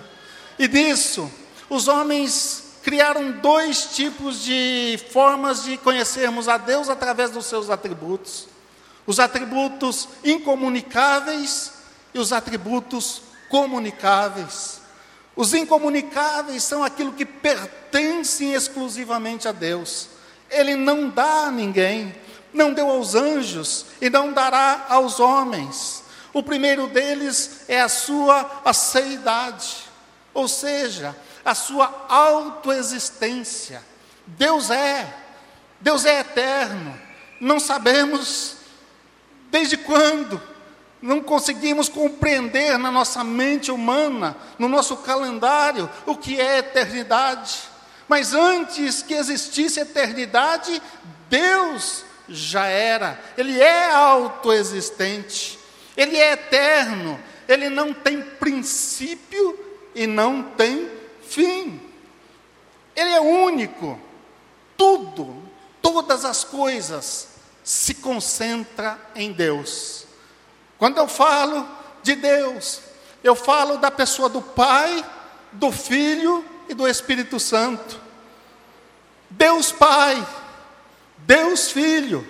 E 0.58 0.66
disso, 0.66 1.30
os 1.70 1.90
homens 1.90 2.69
criaram 2.84 3.32
dois 3.32 3.96
tipos 3.96 4.42
de 4.44 5.00
formas 5.12 5.64
de 5.64 5.78
conhecermos 5.78 6.48
a 6.48 6.58
Deus 6.58 6.90
através 6.90 7.32
dos 7.32 7.46
seus 7.46 7.70
atributos: 7.70 8.48
os 9.06 9.20
atributos 9.20 10.08
incomunicáveis 10.24 11.74
e 12.14 12.20
os 12.20 12.32
atributos 12.34 13.22
comunicáveis. 13.50 14.80
Os 15.36 15.54
incomunicáveis 15.54 16.64
são 16.64 16.84
aquilo 16.84 17.14
que 17.14 17.26
pertencem 17.26 18.54
exclusivamente 18.54 19.48
a 19.48 19.52
Deus. 19.52 20.10
Ele 20.50 20.76
não 20.76 21.10
dá 21.10 21.46
a 21.46 21.52
ninguém, 21.52 22.14
não 22.54 22.74
deu 22.74 22.90
aos 22.90 23.16
anjos 23.16 23.86
e 24.02 24.10
não 24.10 24.34
dará 24.34 24.86
aos 24.90 25.20
homens. 25.20 26.04
O 26.34 26.44
primeiro 26.44 26.88
deles 26.88 27.62
é 27.68 27.82
a 27.82 27.90
sua 27.90 28.62
aceidade, 28.64 29.78
ou 30.34 30.48
seja, 30.48 31.16
a 31.44 31.56
sua 31.56 32.06
autoexistência. 32.08 33.84
Deus 34.26 34.70
é, 34.70 35.12
Deus 35.80 36.06
é 36.06 36.20
eterno. 36.20 37.00
Não 37.40 37.60
sabemos 37.60 38.58
desde 39.50 39.78
quando, 39.78 40.42
não 41.02 41.22
conseguimos 41.22 41.88
compreender 41.90 42.78
na 42.78 42.92
nossa 42.92 43.24
mente 43.24 43.72
humana, 43.72 44.36
no 44.58 44.68
nosso 44.68 44.98
calendário, 44.98 45.90
o 46.06 46.16
que 46.16 46.40
é 46.40 46.60
eternidade. 46.60 47.60
Mas 48.08 48.34
antes 48.34 49.02
que 49.02 49.14
existisse 49.14 49.80
eternidade, 49.80 50.82
Deus 51.30 52.04
já 52.28 52.66
era, 52.66 53.20
Ele 53.38 53.60
é 53.60 53.92
autoexistente, 53.92 55.58
Ele 55.96 56.18
é 56.18 56.34
eterno, 56.34 57.20
Ele 57.48 57.70
não 57.70 57.94
tem 57.94 58.22
princípio 58.22 59.58
e 59.96 60.06
não 60.06 60.44
tem 60.44 60.99
fim. 61.30 61.80
Ele 62.96 63.12
é 63.12 63.22
único. 63.22 64.00
Tudo, 64.78 65.44
todas 65.82 66.26
as 66.26 66.44
coisas 66.44 67.28
se 67.64 67.96
concentra 67.96 69.00
em 69.16 69.32
Deus. 69.32 70.06
Quando 70.78 70.98
eu 70.98 71.08
falo 71.08 71.68
de 72.02 72.16
Deus, 72.16 72.82
eu 73.24 73.36
falo 73.36 73.78
da 73.78 73.92
pessoa 73.92 74.30
do 74.30 74.42
Pai, 74.42 75.06
do 75.52 75.72
Filho 75.72 76.44
e 76.68 76.74
do 76.74 76.88
Espírito 76.88 77.40
Santo. 77.40 78.00
Deus 79.30 79.72
Pai, 79.72 80.26
Deus 81.18 81.72
Filho, 81.72 82.26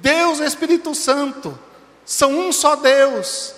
Deus 0.00 0.40
Espírito 0.40 0.94
Santo, 0.94 1.58
são 2.04 2.30
um 2.30 2.52
só 2.52 2.76
Deus, 2.76 3.54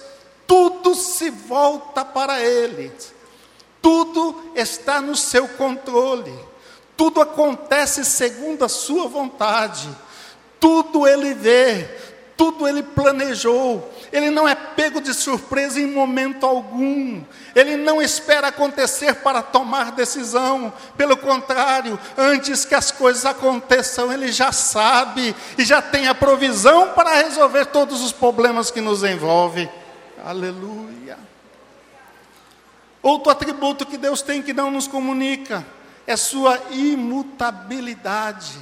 tudo 0.47 0.95
se 0.95 1.31
volta 1.31 2.05
para 2.05 2.41
Ele. 2.41 2.93
Tudo 3.87 4.35
está 4.57 5.01
no 5.01 5.15
seu 5.15 5.47
controle. 5.47 6.37
Tudo 6.97 7.21
acontece 7.21 8.05
segundo 8.05 8.65
a 8.65 8.69
sua 8.69 9.07
vontade. 9.07 9.89
Tudo 10.59 11.07
ele 11.07 11.33
vê, 11.35 11.89
tudo 12.37 12.67
ele 12.67 12.83
planejou. 12.83 13.89
Ele 14.13 14.29
não 14.29 14.49
é 14.49 14.57
pego 14.57 15.01
de 15.01 15.15
surpresa 15.15 15.79
em 15.79 15.87
momento 15.87 16.45
algum. 16.45 17.23
Ele 17.55 17.77
não 17.77 18.03
espera 18.03 18.49
acontecer 18.49 19.15
para 19.15 19.41
tomar 19.41 19.93
decisão. 19.93 20.73
Pelo 20.97 21.17
contrário, 21.17 21.97
antes 22.19 22.65
que 22.65 22.75
as 22.75 22.91
coisas 22.91 23.25
aconteçam, 23.25 24.13
ele 24.13 24.33
já 24.33 24.51
sabe 24.51 25.33
e 25.57 25.65
já 25.65 25.81
tem 25.81 26.09
a 26.09 26.15
provisão 26.15 26.89
para 26.89 27.23
resolver 27.23 27.67
todos 27.67 28.03
os 28.03 28.11
problemas 28.11 28.69
que 28.69 28.81
nos 28.81 29.05
envolvem. 29.05 29.71
Aleluia. 30.25 31.36
Outro 33.07 33.31
atributo 33.31 33.87
que 33.87 33.97
Deus 33.97 34.21
tem 34.21 34.43
que 34.43 34.53
não 34.53 34.69
nos 34.69 34.89
comunica 34.89 35.65
é 36.09 36.17
sua 36.17 36.61
imutabilidade. 36.73 38.59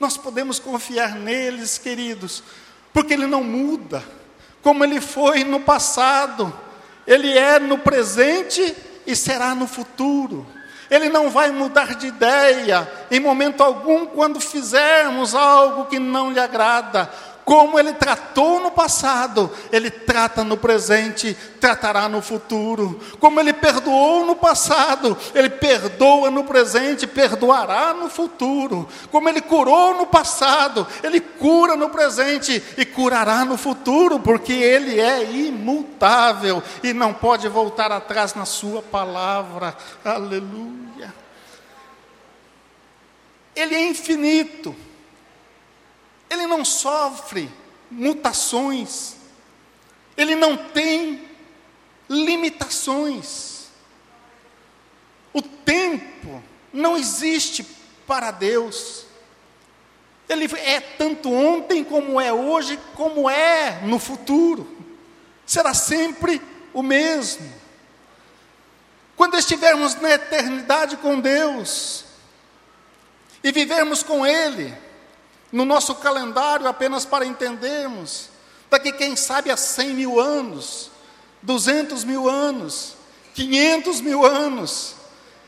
Nós 0.00 0.16
podemos 0.16 0.58
confiar 0.58 1.14
neles, 1.14 1.78
queridos, 1.78 2.42
porque 2.92 3.14
ele 3.14 3.28
não 3.28 3.44
muda, 3.44 4.02
como 4.64 4.82
ele 4.82 5.00
foi 5.00 5.44
no 5.44 5.60
passado, 5.60 6.52
ele 7.06 7.38
é 7.38 7.60
no 7.60 7.78
presente 7.78 8.74
e 9.06 9.14
será 9.14 9.54
no 9.54 9.68
futuro. 9.68 10.44
Ele 10.90 11.08
não 11.08 11.30
vai 11.30 11.52
mudar 11.52 11.94
de 11.94 12.08
ideia 12.08 12.90
em 13.12 13.20
momento 13.20 13.62
algum 13.62 14.06
quando 14.06 14.40
fizermos 14.40 15.36
algo 15.36 15.84
que 15.84 16.00
não 16.00 16.32
lhe 16.32 16.40
agrada, 16.40 17.08
Como 17.44 17.78
ele 17.78 17.92
tratou 17.94 18.60
no 18.60 18.70
passado, 18.70 19.50
ele 19.72 19.90
trata 19.90 20.44
no 20.44 20.56
presente, 20.56 21.36
tratará 21.60 22.08
no 22.08 22.22
futuro. 22.22 23.00
Como 23.18 23.40
ele 23.40 23.52
perdoou 23.52 24.24
no 24.24 24.36
passado, 24.36 25.18
ele 25.34 25.50
perdoa 25.50 26.30
no 26.30 26.44
presente, 26.44 27.06
perdoará 27.06 27.92
no 27.92 28.08
futuro. 28.08 28.88
Como 29.10 29.28
ele 29.28 29.40
curou 29.40 29.94
no 29.94 30.06
passado, 30.06 30.86
ele 31.02 31.18
cura 31.18 31.74
no 31.74 31.90
presente 31.90 32.62
e 32.76 32.84
curará 32.84 33.44
no 33.44 33.56
futuro, 33.56 34.20
porque 34.20 34.52
ele 34.52 35.00
é 35.00 35.28
imutável 35.28 36.62
e 36.82 36.92
não 36.92 37.12
pode 37.12 37.48
voltar 37.48 37.90
atrás 37.90 38.34
na 38.34 38.44
sua 38.44 38.82
palavra. 38.82 39.76
Aleluia. 40.04 41.12
Ele 43.54 43.74
é 43.74 43.88
infinito. 43.88 44.74
Ele 46.32 46.46
não 46.46 46.64
sofre 46.64 47.50
mutações. 47.90 49.16
Ele 50.16 50.34
não 50.34 50.56
tem 50.56 51.28
limitações. 52.08 53.66
O 55.30 55.42
tempo 55.42 56.42
não 56.72 56.96
existe 56.96 57.62
para 58.06 58.30
Deus. 58.30 59.04
Ele 60.26 60.48
é 60.58 60.80
tanto 60.80 61.30
ontem 61.30 61.84
como 61.84 62.18
é 62.18 62.32
hoje, 62.32 62.80
como 62.94 63.28
é 63.28 63.82
no 63.82 63.98
futuro. 63.98 64.66
Será 65.44 65.74
sempre 65.74 66.40
o 66.72 66.82
mesmo. 66.82 67.52
Quando 69.16 69.36
estivermos 69.36 69.96
na 69.96 70.12
eternidade 70.12 70.96
com 70.96 71.20
Deus 71.20 72.06
e 73.44 73.52
vivermos 73.52 74.02
com 74.02 74.26
Ele, 74.26 74.74
no 75.52 75.64
nosso 75.66 75.94
calendário 75.96 76.66
apenas 76.66 77.04
para 77.04 77.26
entendermos. 77.26 78.30
Daqui, 78.70 78.90
quem 78.90 79.14
sabe, 79.14 79.50
a 79.50 79.56
100 79.56 79.88
mil 79.90 80.18
anos, 80.18 80.90
200 81.42 82.04
mil 82.04 82.28
anos, 82.28 82.94
500 83.34 84.00
mil 84.00 84.24
anos, 84.24 84.94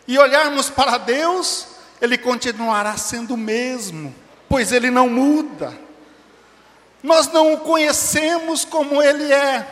e 0.07 0.19
olharmos 0.19 0.69
para 0.69 0.99
Deus, 0.99 1.67
Ele 2.03 2.19
continuará 2.19 2.97
sendo 2.99 3.33
o 3.33 3.39
mesmo, 3.39 4.15
pois 4.49 4.73
Ele 4.73 4.91
não 4.91 5.09
muda. 5.09 5.73
Nós 7.03 7.29
não 7.33 7.55
o 7.55 7.61
conhecemos 7.61 8.65
como 8.65 9.03
Ele 9.03 9.33
é, 9.33 9.67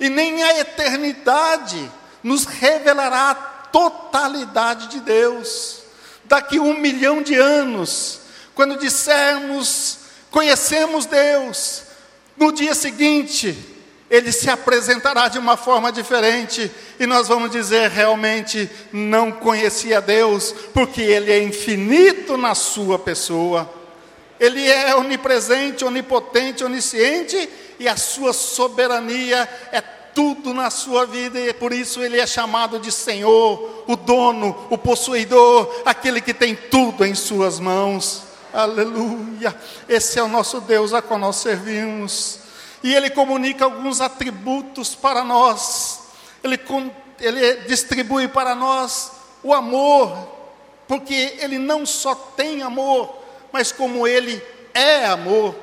e 0.00 0.08
nem 0.08 0.42
a 0.42 0.58
eternidade 0.58 1.90
nos 2.22 2.44
revelará 2.44 3.30
a 3.30 3.34
totalidade 3.34 4.88
de 4.88 5.00
Deus. 5.00 5.82
Daqui 6.24 6.58
um 6.58 6.76
milhão 6.78 7.22
de 7.22 7.36
anos, 7.36 8.20
quando 8.56 8.78
dissermos, 8.78 9.98
conhecemos 10.30 11.04
Deus, 11.04 11.82
no 12.38 12.50
dia 12.50 12.74
seguinte, 12.74 13.54
ele 14.10 14.32
se 14.32 14.48
apresentará 14.48 15.28
de 15.28 15.38
uma 15.38 15.58
forma 15.58 15.92
diferente 15.92 16.70
e 16.98 17.06
nós 17.06 17.28
vamos 17.28 17.50
dizer 17.50 17.90
realmente 17.90 18.70
não 18.90 19.30
conhecia 19.30 20.00
Deus, 20.00 20.54
porque 20.72 21.02
Ele 21.02 21.30
é 21.30 21.42
infinito 21.42 22.38
na 22.38 22.54
sua 22.54 22.98
pessoa. 22.98 23.70
Ele 24.40 24.66
é 24.66 24.96
onipresente, 24.96 25.84
onipotente, 25.84 26.64
onisciente 26.64 27.48
e 27.78 27.86
a 27.86 27.96
sua 27.96 28.32
soberania 28.32 29.46
é 29.70 29.82
tudo 29.82 30.54
na 30.54 30.70
sua 30.70 31.04
vida 31.04 31.38
e 31.38 31.52
por 31.52 31.74
isso 31.74 32.02
ele 32.02 32.18
é 32.18 32.26
chamado 32.26 32.78
de 32.78 32.90
Senhor, 32.90 33.84
o 33.86 33.96
dono, 33.96 34.66
o 34.70 34.78
possuidor, 34.78 35.82
aquele 35.84 36.22
que 36.22 36.32
tem 36.32 36.54
tudo 36.54 37.04
em 37.04 37.14
suas 37.14 37.60
mãos. 37.60 38.35
Aleluia. 38.56 39.54
Esse 39.86 40.18
é 40.18 40.22
o 40.22 40.28
nosso 40.28 40.62
Deus 40.62 40.94
a 40.94 41.02
qual 41.02 41.20
nós 41.20 41.36
servimos. 41.36 42.38
E 42.82 42.94
Ele 42.94 43.10
comunica 43.10 43.66
alguns 43.66 44.00
atributos 44.00 44.94
para 44.94 45.22
nós. 45.22 46.00
Ele, 46.42 46.58
ele 47.20 47.56
distribui 47.66 48.28
para 48.28 48.54
nós 48.54 49.12
o 49.42 49.52
amor, 49.52 50.16
porque 50.88 51.36
Ele 51.38 51.58
não 51.58 51.84
só 51.84 52.14
tem 52.14 52.62
amor, 52.62 53.18
mas 53.52 53.72
como 53.72 54.08
Ele 54.08 54.42
é 54.72 55.04
amor. 55.04 55.54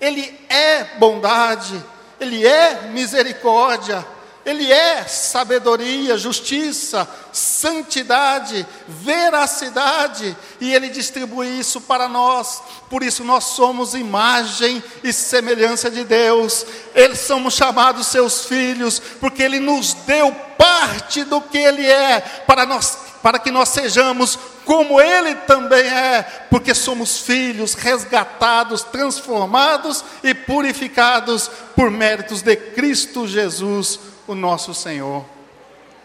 Ele 0.00 0.36
é 0.48 0.82
bondade, 0.98 1.80
Ele 2.18 2.44
é 2.44 2.88
misericórdia, 2.88 4.04
ele 4.46 4.70
é 4.70 5.02
sabedoria, 5.02 6.16
justiça, 6.16 7.06
santidade, 7.32 8.64
veracidade, 8.86 10.36
e 10.60 10.72
Ele 10.72 10.88
distribui 10.88 11.58
isso 11.58 11.80
para 11.80 12.06
nós. 12.06 12.62
Por 12.88 13.02
isso 13.02 13.24
nós 13.24 13.42
somos 13.42 13.92
imagem 13.92 14.80
e 15.02 15.12
semelhança 15.12 15.90
de 15.90 16.04
Deus. 16.04 16.64
Eles 16.94 17.18
somos 17.18 17.54
chamados 17.54 18.06
seus 18.06 18.44
filhos, 18.44 19.02
porque 19.18 19.42
Ele 19.42 19.58
nos 19.58 19.94
deu 19.94 20.30
parte 20.56 21.24
do 21.24 21.40
que 21.40 21.58
Ele 21.58 21.84
é, 21.84 22.20
para, 22.46 22.64
nós, 22.64 22.98
para 23.24 23.40
que 23.40 23.50
nós 23.50 23.70
sejamos 23.70 24.38
como 24.64 25.00
Ele 25.00 25.34
também 25.34 25.88
é, 25.88 26.22
porque 26.48 26.72
somos 26.72 27.18
filhos 27.18 27.74
resgatados, 27.74 28.84
transformados 28.84 30.04
e 30.22 30.32
purificados 30.32 31.50
por 31.74 31.90
méritos 31.90 32.42
de 32.42 32.54
Cristo 32.54 33.26
Jesus 33.26 34.14
o 34.26 34.34
nosso 34.34 34.74
Senhor. 34.74 35.24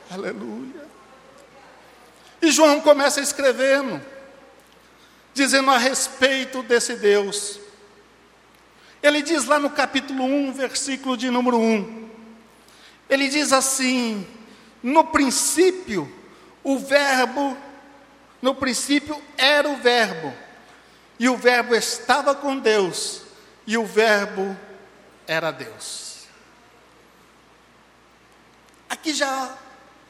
Aleluia. 0.10 0.82
E 2.42 2.52
João 2.52 2.82
começa 2.82 3.22
escrevendo, 3.22 4.02
dizendo 5.34 5.70
a 5.72 5.78
respeito 5.78 6.64
desse 6.64 6.96
Deus. 6.96 7.60
Ele 9.02 9.22
diz 9.22 9.46
lá 9.46 9.60
no 9.60 9.70
capítulo 9.70 10.24
1, 10.24 10.54
versículo 10.54 11.16
de 11.16 11.30
número 11.30 11.58
1. 11.58 12.10
Ele 13.10 13.28
diz 13.28 13.54
assim: 13.54 14.28
No 14.82 15.06
princípio, 15.06 16.12
o 16.64 16.78
Verbo, 16.78 17.58
no 18.42 18.56
princípio 18.56 19.22
era 19.38 19.70
o 19.70 19.78
Verbo, 19.78 20.34
e 21.20 21.30
o 21.30 21.38
Verbo 21.38 21.76
estava 21.76 22.34
com 22.34 22.58
Deus, 22.58 23.22
e 23.66 23.78
o 23.78 23.86
Verbo 23.86 24.58
era 25.28 25.52
Deus. 25.52 26.11
Aqui 29.02 29.16
já 29.16 29.58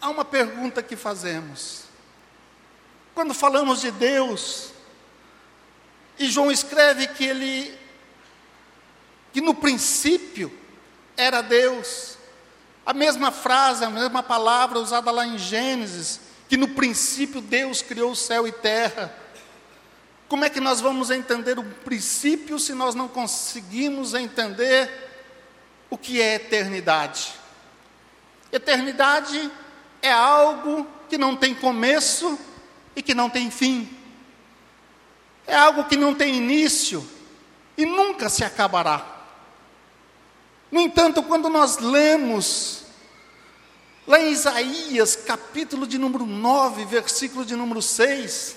há 0.02 0.10
uma 0.10 0.26
pergunta 0.26 0.84
que 0.84 0.98
fazemos. 0.98 1.84
Quando 3.16 3.34
falamos 3.34 3.80
de 3.80 3.90
Deus, 3.90 4.74
e 6.20 6.30
João 6.30 6.52
escreve 6.52 7.08
que 7.08 7.24
ele, 7.24 7.74
que 9.32 9.40
no 9.40 9.56
princípio 9.56 10.52
era 11.16 11.42
Deus, 11.42 12.18
a 12.86 12.94
mesma 12.94 13.32
frase, 13.32 13.86
a 13.86 13.90
mesma 13.90 14.22
palavra 14.22 14.78
usada 14.78 15.10
lá 15.10 15.26
em 15.26 15.38
Gênesis, 15.38 16.20
que 16.50 16.58
no 16.58 16.68
princípio 16.68 17.40
Deus 17.40 17.82
criou 17.82 18.12
o 18.12 18.16
céu 18.16 18.46
e 18.46 18.52
terra. 18.52 19.16
Como 20.28 20.44
é 20.44 20.50
que 20.50 20.60
nós 20.60 20.82
vamos 20.82 21.10
entender 21.10 21.58
o 21.58 21.64
princípio 21.64 22.60
se 22.60 22.74
nós 22.74 22.94
não 22.94 23.08
conseguimos 23.08 24.14
entender 24.14 24.92
o 25.90 25.98
que 25.98 26.22
é 26.22 26.36
eternidade? 26.36 27.40
Eternidade 28.52 29.52
é 30.02 30.12
algo 30.12 30.86
que 31.10 31.18
não 31.18 31.36
tem 31.36 31.54
começo 31.54 32.38
e 32.96 33.02
que 33.02 33.14
não 33.14 33.30
tem 33.30 33.50
fim. 33.50 33.90
É 35.48 35.56
algo 35.56 35.86
que 35.86 35.96
não 35.96 36.14
tem 36.14 36.36
início 36.36 37.08
e 37.78 37.86
nunca 37.86 38.30
se 38.30 38.44
acabará. 38.44 39.06
No 40.72 40.80
entanto, 40.80 41.22
quando 41.24 41.50
nós 41.50 41.78
lemos 41.78 42.84
lá 44.08 44.20
em 44.20 44.32
Isaías, 44.32 45.16
capítulo 45.16 45.86
de 45.86 45.98
número 45.98 46.26
9, 46.26 46.86
versículo 46.86 47.46
de 47.46 47.56
número 47.56 47.82
6, 47.82 48.56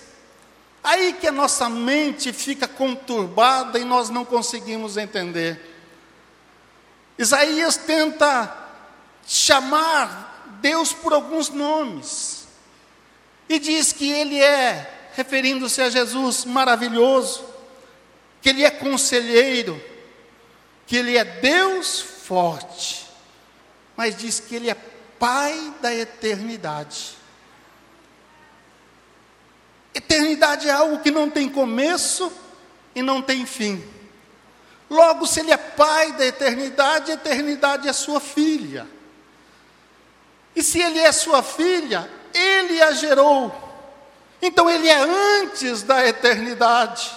aí 0.83 1.13
que 1.15 1.27
a 1.27 1.33
nossa 1.33 1.69
mente 1.69 2.33
fica 2.33 2.69
conturbada 2.69 3.79
e 3.79 3.85
nós 3.85 4.11
não 4.11 4.25
conseguimos 4.25 4.97
entender. 4.97 5.73
Isaías 7.19 7.77
tenta 7.77 8.64
chamar 9.27 10.59
Deus 10.61 10.93
por 10.93 11.13
alguns 11.13 11.49
nomes. 11.49 12.47
E 13.49 13.59
diz 13.59 13.93
que 13.93 14.11
Ele 14.11 14.41
é, 14.41 15.11
referindo-se 15.15 15.81
a 15.83 15.91
Jesus, 15.91 16.45
maravilhoso, 16.45 17.45
que 18.41 18.49
Ele 18.49 18.65
é 18.65 18.71
conselheiro, 18.71 19.83
que 20.87 20.97
Ele 20.97 21.17
é 21.17 21.25
Deus 21.25 22.01
forte, 22.01 23.07
mas 23.97 24.17
diz 24.17 24.41
que 24.41 24.55
Ele 24.55 24.71
é 24.71 24.77
Pai 25.19 25.75
da 25.81 25.95
eternidade. 25.95 27.17
Eternidade 29.95 30.69
é 30.69 30.73
algo 30.73 30.99
que 30.99 31.11
não 31.11 31.31
tem 31.31 31.49
começo 31.49 32.31
e 32.95 33.01
não 33.01 33.23
tem 33.23 33.47
fim. 33.47 33.83
Logo, 34.91 35.27
se 35.27 35.41
Ele 35.41 35.53
é 35.53 35.57
Pai 35.57 36.13
da 36.13 36.27
eternidade, 36.27 37.11
a 37.11 37.15
eternidade 37.15 37.89
é 37.89 37.93
sua 37.93 38.21
filha. 38.21 38.94
E 40.55 40.63
se 40.63 40.81
ele 40.81 40.99
é 40.99 41.11
sua 41.13 41.43
filha, 41.43 42.09
ele 42.33 42.81
a 42.83 42.93
gerou. 42.93 43.53
Então 44.41 44.69
ele 44.69 44.89
é 44.89 44.99
antes 45.41 45.83
da 45.83 46.07
eternidade. 46.07 47.11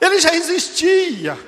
Ele 0.00 0.20
já 0.20 0.34
existia. 0.34 1.38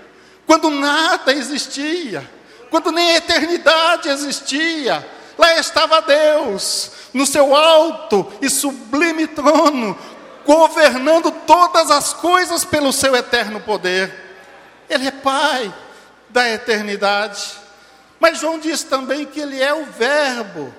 quando 0.46 0.70
nada 0.70 1.32
existia, 1.32 2.28
quando 2.70 2.92
nem 2.92 3.10
a 3.10 3.16
eternidade 3.16 4.08
existia, 4.08 5.04
lá 5.36 5.58
estava 5.58 6.00
Deus, 6.00 6.92
no 7.12 7.26
seu 7.26 7.54
alto 7.54 8.32
e 8.40 8.48
sublime 8.48 9.26
trono, 9.26 9.98
governando 10.46 11.32
todas 11.46 11.90
as 11.90 12.12
coisas 12.12 12.64
pelo 12.64 12.92
seu 12.92 13.16
eterno 13.16 13.60
poder. 13.60 14.14
Ele 14.88 15.08
é 15.08 15.10
Pai 15.10 15.74
da 16.28 16.48
eternidade. 16.48 17.54
Mas 18.20 18.38
João 18.38 18.58
diz 18.58 18.82
também 18.84 19.26
que 19.26 19.40
ele 19.40 19.60
é 19.60 19.74
o 19.74 19.84
Verbo. 19.86 20.72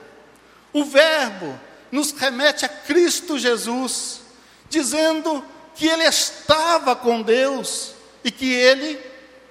O 0.78 0.86
Verbo 0.86 1.60
nos 1.92 2.12
remete 2.12 2.64
a 2.64 2.70
Cristo 2.70 3.40
Jesus, 3.40 4.22
dizendo 4.70 5.44
que 5.74 5.88
ele 5.88 6.04
estava 6.04 6.96
com 6.96 7.24
Deus 7.24 7.94
e 8.24 8.30
que 8.30 8.54
ele 8.54 9.00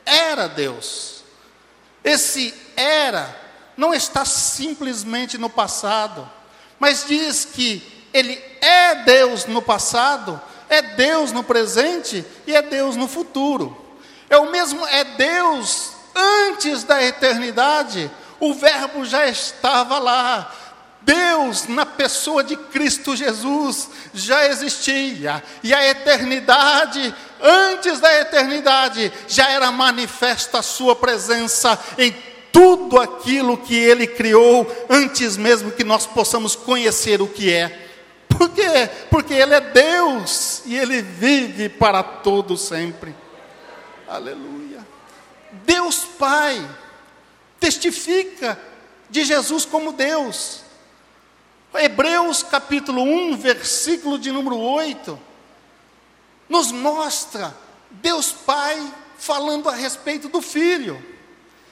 era 0.04 0.46
Deus. 0.46 1.24
Esse 2.04 2.54
era 2.76 3.36
não 3.76 3.92
está 3.92 4.24
simplesmente 4.24 5.36
no 5.36 5.50
passado, 5.50 6.30
mas 6.78 7.04
diz 7.08 7.44
que 7.44 7.82
ele 8.14 8.40
é 8.60 8.94
Deus 8.94 9.46
no 9.46 9.60
passado, 9.60 10.40
é 10.68 10.80
Deus 10.80 11.32
no 11.32 11.42
presente 11.42 12.24
e 12.46 12.54
é 12.54 12.62
Deus 12.62 12.94
no 12.94 13.08
futuro. 13.08 13.76
É 14.30 14.36
o 14.36 14.52
mesmo, 14.52 14.86
é 14.86 15.02
Deus 15.02 15.90
antes 16.14 16.84
da 16.84 17.02
eternidade, 17.02 18.08
o 18.38 18.54
Verbo 18.54 19.04
já 19.04 19.26
estava 19.26 19.98
lá. 19.98 20.54
Deus, 21.06 21.68
na 21.68 21.86
pessoa 21.86 22.42
de 22.42 22.56
Cristo 22.56 23.14
Jesus, 23.14 23.88
já 24.12 24.44
existia, 24.48 25.40
e 25.62 25.72
a 25.72 25.88
eternidade, 25.88 27.14
antes 27.40 28.00
da 28.00 28.12
eternidade, 28.20 29.12
já 29.28 29.48
era 29.48 29.70
manifesta 29.70 30.58
a 30.58 30.62
Sua 30.62 30.96
presença 30.96 31.78
em 31.96 32.12
tudo 32.50 32.98
aquilo 32.98 33.56
que 33.56 33.76
Ele 33.76 34.08
criou, 34.08 34.66
antes 34.90 35.36
mesmo 35.36 35.70
que 35.70 35.84
nós 35.84 36.06
possamos 36.06 36.56
conhecer 36.56 37.22
o 37.22 37.28
que 37.28 37.52
é. 37.52 37.88
Por 38.28 38.48
quê? 38.48 38.90
Porque 39.08 39.32
Ele 39.32 39.54
é 39.54 39.60
Deus 39.60 40.62
e 40.66 40.76
Ele 40.76 41.02
vive 41.02 41.68
para 41.68 42.02
todo 42.02 42.56
sempre. 42.56 43.14
Aleluia. 44.08 44.84
Deus 45.64 46.00
Pai 46.00 46.68
testifica 47.60 48.58
de 49.08 49.24
Jesus 49.24 49.64
como 49.64 49.92
Deus. 49.92 50.65
Hebreus 51.78 52.42
capítulo 52.42 53.02
1, 53.02 53.36
versículo 53.36 54.18
de 54.18 54.30
número 54.32 54.56
8, 54.58 55.18
nos 56.48 56.70
mostra 56.72 57.56
Deus 57.90 58.32
Pai 58.32 58.92
falando 59.18 59.68
a 59.68 59.74
respeito 59.74 60.28
do 60.28 60.40
Filho. 60.40 61.04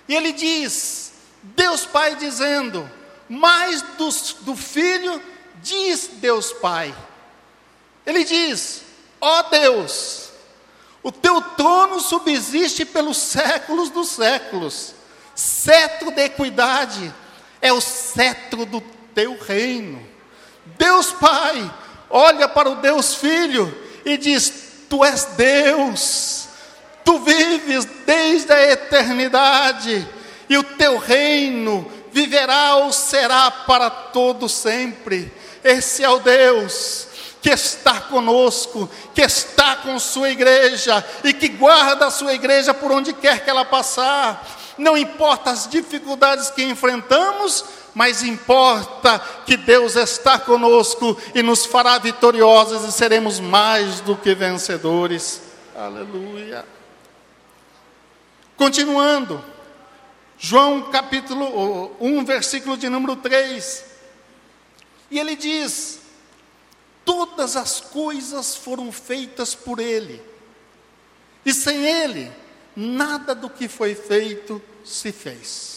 E 0.09 0.14
ele 0.14 0.33
diz, 0.33 1.12
Deus 1.43 1.87
Pai 1.87 2.17
dizendo, 2.17 2.90
mais 3.29 3.83
do, 3.83 4.09
do 4.43 4.57
Filho, 4.57 5.21
diz 5.62 6.11
Deus 6.14 6.53
Pai. 6.53 6.95
Ele 8.07 8.25
diz, 8.25 8.83
ó 9.21 9.40
oh 9.40 9.43
Deus, 9.45 10.31
o 11.03 11.12
teu 11.12 11.40
trono 11.40 12.01
subsiste 12.01 12.85
pelos 12.85 13.17
séculos 13.19 13.90
dos 13.90 14.09
séculos. 14.09 14.95
Cetro 15.35 16.11
de 16.11 16.23
equidade 16.23 17.12
é 17.61 17.73
o 17.73 17.81
cetro 17.81 18.64
do 18.64 18.81
teu 19.14 19.38
reino. 19.38 20.05
Deus 20.79 21.12
Pai 21.12 21.72
olha 22.11 22.48
para 22.48 22.70
o 22.70 22.77
Deus 22.77 23.14
Filho 23.14 23.72
e 24.05 24.16
diz: 24.16 24.53
Tu 24.88 25.05
és 25.05 25.24
Deus, 25.37 26.48
tu 27.05 27.18
vives 27.20 27.85
desde 28.07 28.53
a 28.53 28.72
eternidade, 28.72 30.07
e 30.48 30.57
o 30.59 30.62
teu 30.62 30.98
reino 30.98 31.90
viverá 32.12 32.77
ou 32.77 32.92
será 32.92 33.50
para 33.50 33.90
todo 33.90 34.48
sempre. 34.48 35.33
Esse 35.62 36.05
é 36.05 36.09
o 36.09 36.20
Deus 36.20 37.09
que 37.44 37.50
está 37.50 38.00
conosco, 38.00 38.88
que 39.14 39.20
está 39.20 39.77
com 39.77 39.98
sua 39.98 40.31
igreja 40.31 41.05
e 41.22 41.31
que 41.35 41.48
guarda 41.48 42.07
a 42.07 42.11
sua 42.11 42.33
igreja 42.33 42.72
por 42.72 42.90
onde 42.90 43.12
quer 43.12 43.44
que 43.44 43.50
ela 43.50 43.66
passar. 43.66 44.46
Não 44.79 44.96
importa 44.96 45.50
as 45.50 45.68
dificuldades 45.68 46.50
que 46.50 46.64
enfrentamos, 46.64 47.64
mas 47.95 48.23
importa 48.23 49.19
que 49.47 49.57
Deus 49.57 49.95
está 49.95 50.39
conosco 50.39 51.17
e 51.35 51.43
nos 51.43 51.65
fará 51.65 51.97
vitoriosos 51.99 52.85
e 52.85 52.93
seremos 52.93 53.39
mais 53.39 54.01
do 54.01 54.17
que 54.17 54.35
vencedores. 54.35 55.41
Aleluia. 55.77 56.65
Continuando, 58.57 59.43
João 60.39 60.91
capítulo 60.91 61.97
1, 62.01 62.25
versículo 62.25 62.77
de 62.77 62.89
número 62.89 63.17
3. 63.17 63.85
E 65.11 65.19
ele 65.19 65.37
diz: 65.37 66.01
Todas 67.05 67.57
as 67.57 67.81
coisas 67.81 68.57
foram 68.57 68.91
feitas 68.91 69.55
por 69.55 69.79
Ele, 69.79 70.23
e 71.45 71.53
sem 71.53 71.87
Ele, 71.87 72.33
nada 72.75 73.35
do 73.35 73.49
que 73.51 73.69
foi 73.69 73.95
feito 73.95 74.61
se 74.85 75.13
fez. 75.13 75.74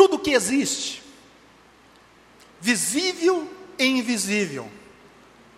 Tudo 0.00 0.18
que 0.18 0.30
existe, 0.30 1.02
visível 2.58 3.46
e 3.78 3.84
invisível, 3.84 4.66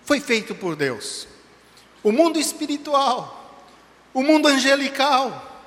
foi 0.05 0.18
feito 0.18 0.52
por 0.52 0.74
Deus. 0.74 1.28
O 2.02 2.11
mundo 2.11 2.40
espiritual, 2.40 3.64
o 4.12 4.20
mundo 4.20 4.48
angelical, 4.48 5.64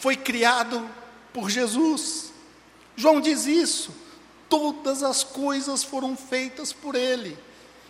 foi 0.00 0.16
criado 0.16 0.88
por 1.34 1.50
Jesus. 1.50 2.32
João 2.96 3.20
diz 3.20 3.44
isso. 3.44 3.94
Todas 4.48 5.02
as 5.02 5.22
coisas 5.22 5.84
foram 5.84 6.16
feitas 6.16 6.72
por 6.72 6.94
Ele, 6.94 7.36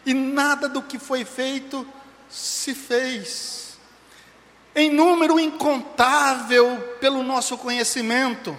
e 0.05 0.13
nada 0.13 0.69
do 0.69 0.83
que 0.83 0.99
foi 0.99 1.25
feito 1.25 1.87
se 2.29 2.75
fez. 2.75 3.79
Em 4.75 4.91
número 4.91 5.39
incontável 5.39 6.97
pelo 6.99 7.23
nosso 7.23 7.57
conhecimento. 7.57 8.59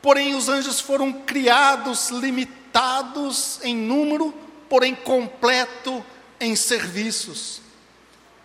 Porém, 0.00 0.34
os 0.34 0.48
anjos 0.48 0.80
foram 0.80 1.12
criados 1.12 2.10
limitados 2.10 3.58
em 3.62 3.74
número, 3.74 4.32
porém 4.68 4.94
completo 4.94 6.04
em 6.38 6.54
serviços. 6.54 7.60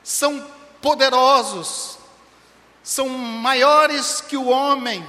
São 0.03 0.45
poderosos, 0.81 1.97
são 2.83 3.07
maiores 3.09 4.21
que 4.21 4.35
o 4.35 4.47
homem 4.47 5.05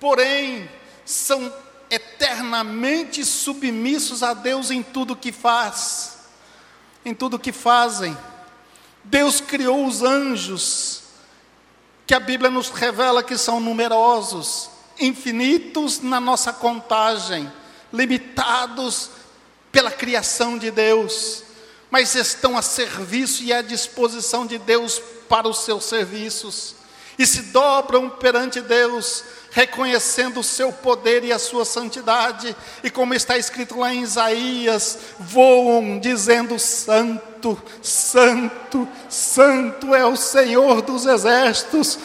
porém 0.00 0.68
são 1.04 1.52
eternamente 1.90 3.24
submissos 3.24 4.22
a 4.22 4.32
Deus 4.32 4.70
em 4.70 4.82
tudo 4.82 5.14
que 5.14 5.30
faz, 5.30 6.18
em 7.04 7.14
tudo 7.14 7.38
que 7.38 7.52
fazem. 7.52 8.16
Deus 9.04 9.40
criou 9.40 9.86
os 9.86 10.02
anjos, 10.02 11.02
que 12.06 12.14
a 12.14 12.20
Bíblia 12.20 12.50
nos 12.50 12.70
revela 12.70 13.22
que 13.22 13.36
são 13.36 13.60
numerosos, 13.60 14.70
infinitos 15.00 16.00
na 16.00 16.20
nossa 16.20 16.52
contagem, 16.52 17.50
limitados 17.92 19.10
pela 19.72 19.90
criação 19.90 20.58
de 20.58 20.70
Deus, 20.70 21.42
mas 21.90 22.14
estão 22.14 22.56
a 22.56 22.62
serviço 22.62 23.42
e 23.42 23.52
à 23.52 23.62
disposição 23.62 24.46
de 24.46 24.58
Deus 24.58 25.00
para 25.28 25.48
os 25.48 25.60
seus 25.64 25.84
serviços, 25.84 26.74
e 27.18 27.26
se 27.26 27.42
dobram 27.42 28.08
perante 28.08 28.60
Deus 28.60 29.24
reconhecendo 29.50 30.40
o 30.40 30.44
seu 30.44 30.72
poder 30.72 31.24
e 31.24 31.32
a 31.32 31.38
sua 31.38 31.64
santidade, 31.64 32.54
e 32.82 32.90
como 32.90 33.14
está 33.14 33.36
escrito 33.36 33.78
lá 33.78 33.92
em 33.92 34.02
Isaías, 34.02 34.98
voam 35.18 35.98
dizendo: 35.98 36.58
Santo, 36.58 37.60
Santo, 37.82 38.88
Santo 39.08 39.94
é 39.94 40.06
o 40.06 40.16
Senhor 40.16 40.82
dos 40.82 41.04
exércitos, 41.04 41.98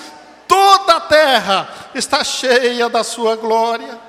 toda 0.55 0.95
a 0.95 1.01
terra 1.01 1.89
está 1.93 2.23
cheia 2.23 2.87
da 2.87 3.03
sua 3.03 3.35
glória. 3.35 3.99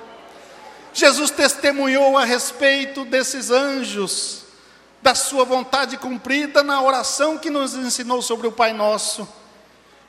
Jesus 0.93 1.29
testemunhou 1.29 2.17
a 2.17 2.23
respeito 2.23 3.03
desses 3.03 3.51
anjos, 3.51 4.43
da 5.01 5.13
sua 5.13 5.43
vontade 5.43 5.97
cumprida 5.97 6.63
na 6.63 6.81
oração 6.81 7.37
que 7.37 7.49
nos 7.49 7.75
ensinou 7.75 8.21
sobre 8.21 8.47
o 8.47 8.51
Pai 8.51 8.71
Nosso. 8.71 9.27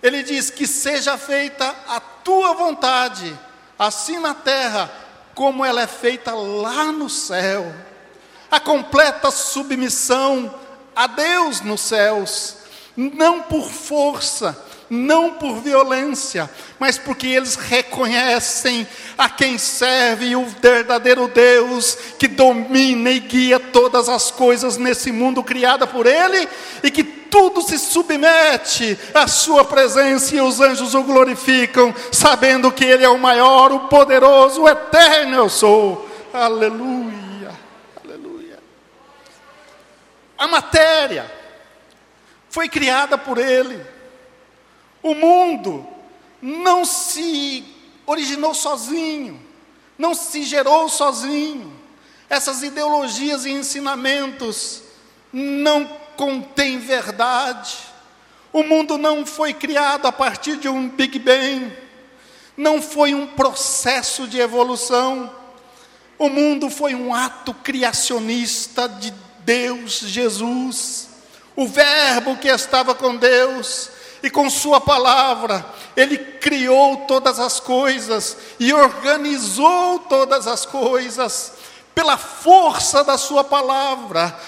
Ele 0.01 0.23
diz: 0.23 0.49
Que 0.49 0.65
seja 0.65 1.19
feita 1.19 1.75
a 1.89 1.99
tua 1.99 2.55
vontade, 2.55 3.37
assim 3.77 4.21
na 4.21 4.33
terra, 4.33 4.89
como 5.35 5.65
ela 5.65 5.83
é 5.83 5.89
feita 5.89 6.33
lá 6.33 6.93
no 6.93 7.11
céu. 7.11 7.75
A 8.49 8.61
completa 8.61 9.33
submissão 9.33 10.55
a 10.95 11.09
Deus 11.09 11.63
nos 11.63 11.81
céus, 11.81 12.59
não 12.97 13.43
por 13.43 13.69
força, 13.69 14.68
não 14.91 15.33
por 15.33 15.61
violência, 15.61 16.49
mas 16.79 16.97
porque 16.97 17.27
eles 17.27 17.57
reconhecem 17.57 18.87
a 19.17 19.29
quem 19.29 19.59
serve 19.59 20.35
o 20.35 20.47
verdadeiro 20.47 21.29
Deus 21.29 21.97
que 22.19 22.27
domina 22.27 23.11
e 23.11 23.21
guia 23.21 23.61
todas 23.61 24.09
as 24.09 24.31
coisas 24.31 24.77
nesse 24.77 25.13
mundo 25.13 25.43
criado 25.43 25.87
por 25.87 26.07
Ele 26.07 26.49
e 26.83 26.91
que 26.91 27.05
tudo 27.05 27.61
se 27.61 27.79
submete 27.79 28.99
à 29.13 29.29
Sua 29.29 29.65
presença 29.65 30.35
e 30.35 30.41
os 30.41 30.61
anjos 30.61 30.95
o 30.95 31.03
glorificam, 31.03 31.95
sabendo 32.11 32.73
que 32.73 32.85
Ele 32.85 33.05
é 33.05 33.09
o 33.09 33.19
maior, 33.19 33.71
o 33.71 33.81
poderoso, 33.81 34.63
o 34.63 34.69
eterno 34.69 35.37
eu 35.37 35.49
sou. 35.51 36.09
Aleluia, 36.33 37.53
aleluia. 38.03 38.59
A 40.39 40.47
matéria 40.47 41.31
foi 42.49 42.69
criada 42.69 43.19
por 43.19 43.37
Ele 43.37 43.98
o 45.11 45.15
mundo 45.15 45.87
não 46.43 46.85
se 46.85 47.65
originou 48.05 48.53
sozinho, 48.55 49.41
não 49.97 50.15
se 50.15 50.43
gerou 50.43 50.89
sozinho. 50.89 51.73
Essas 52.29 52.63
ideologias 52.63 53.47
e 53.47 53.51
ensinamentos 53.51 54.83
não 55.33 55.87
contêm 56.15 56.79
verdade. 56.79 57.77
O 58.53 58.63
mundo 58.63 58.99
não 58.99 59.25
foi 59.25 59.55
criado 59.55 60.07
a 60.07 60.13
partir 60.13 60.57
de 60.57 60.69
um 60.69 60.89
Big 60.89 61.19
Bang, 61.19 61.73
não 62.55 62.83
foi 62.83 63.15
um 63.15 63.27
processo 63.27 64.27
de 64.27 64.39
evolução. 64.39 65.33
O 66.19 66.29
mundo 66.29 66.69
foi 66.69 66.95
um 66.95 67.15
ato 67.15 67.55
criacionista 67.55 68.87
de 68.87 69.15
Deus, 69.41 70.01
Jesus, 70.01 71.09
o 71.57 71.67
Verbo 71.67 72.37
que 72.37 72.49
estava 72.49 72.95
com 72.95 73.17
Deus, 73.17 73.91
e 74.23 74.31
com 74.31 74.49
Sua 74.51 74.81
palavra, 74.81 75.65
Ele 75.97 76.19
criou 76.19 76.99
todas 77.09 77.39
as 77.39 77.61
coisas 77.61 78.37
e 78.59 78.73
organizou 78.73 80.01
todas 80.01 80.47
as 80.47 80.65
coisas, 80.67 81.53
pela 81.95 82.17
força 82.17 83.03
da 83.03 83.19
Sua 83.19 83.43
palavra, 83.43 84.39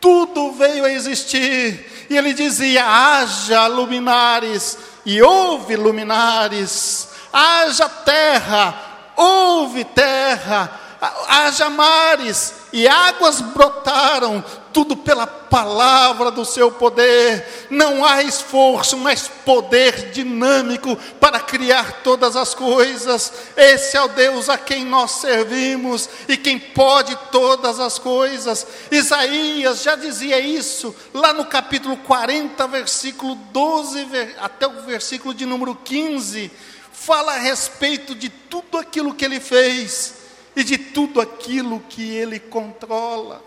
tudo 0.00 0.52
veio 0.52 0.84
a 0.84 0.92
existir, 0.92 2.06
e 2.08 2.16
Ele 2.16 2.32
dizia: 2.32 2.84
haja 2.84 3.66
luminares, 3.66 4.78
e 5.04 5.20
houve 5.22 5.76
luminares, 5.76 7.08
haja 7.32 7.88
terra, 7.88 9.12
houve 9.16 9.84
terra, 9.84 10.87
haja 11.00 11.70
mares, 11.70 12.54
e 12.72 12.86
águas 12.86 13.40
brotaram, 13.40 14.44
tudo 14.72 14.96
pela 14.96 15.26
palavra 15.26 16.30
do 16.30 16.44
seu 16.44 16.70
poder. 16.70 17.66
Não 17.70 18.04
há 18.04 18.22
esforço, 18.22 18.96
mas 18.96 19.28
poder 19.44 20.10
dinâmico 20.10 20.96
para 21.18 21.40
criar 21.40 22.02
todas 22.02 22.36
as 22.36 22.54
coisas. 22.54 23.32
Esse 23.56 23.96
é 23.96 24.02
o 24.02 24.08
Deus 24.08 24.48
a 24.48 24.58
quem 24.58 24.84
nós 24.84 25.12
servimos 25.12 26.08
e 26.28 26.36
quem 26.36 26.58
pode 26.58 27.16
todas 27.32 27.80
as 27.80 27.98
coisas. 27.98 28.66
Isaías 28.90 29.82
já 29.82 29.96
dizia 29.96 30.38
isso 30.38 30.94
lá 31.14 31.32
no 31.32 31.46
capítulo 31.46 31.96
40, 31.98 32.66
versículo 32.68 33.34
12 33.34 34.06
até 34.38 34.66
o 34.66 34.82
versículo 34.82 35.32
de 35.32 35.46
número 35.46 35.74
15. 35.74 36.50
Fala 36.92 37.34
a 37.34 37.38
respeito 37.38 38.14
de 38.14 38.28
tudo 38.28 38.76
aquilo 38.76 39.14
que 39.14 39.24
ele 39.24 39.40
fez 39.40 40.17
e 40.58 40.64
de 40.64 40.76
tudo 40.76 41.20
aquilo 41.20 41.78
que 41.88 42.16
ele 42.16 42.40
controla. 42.40 43.40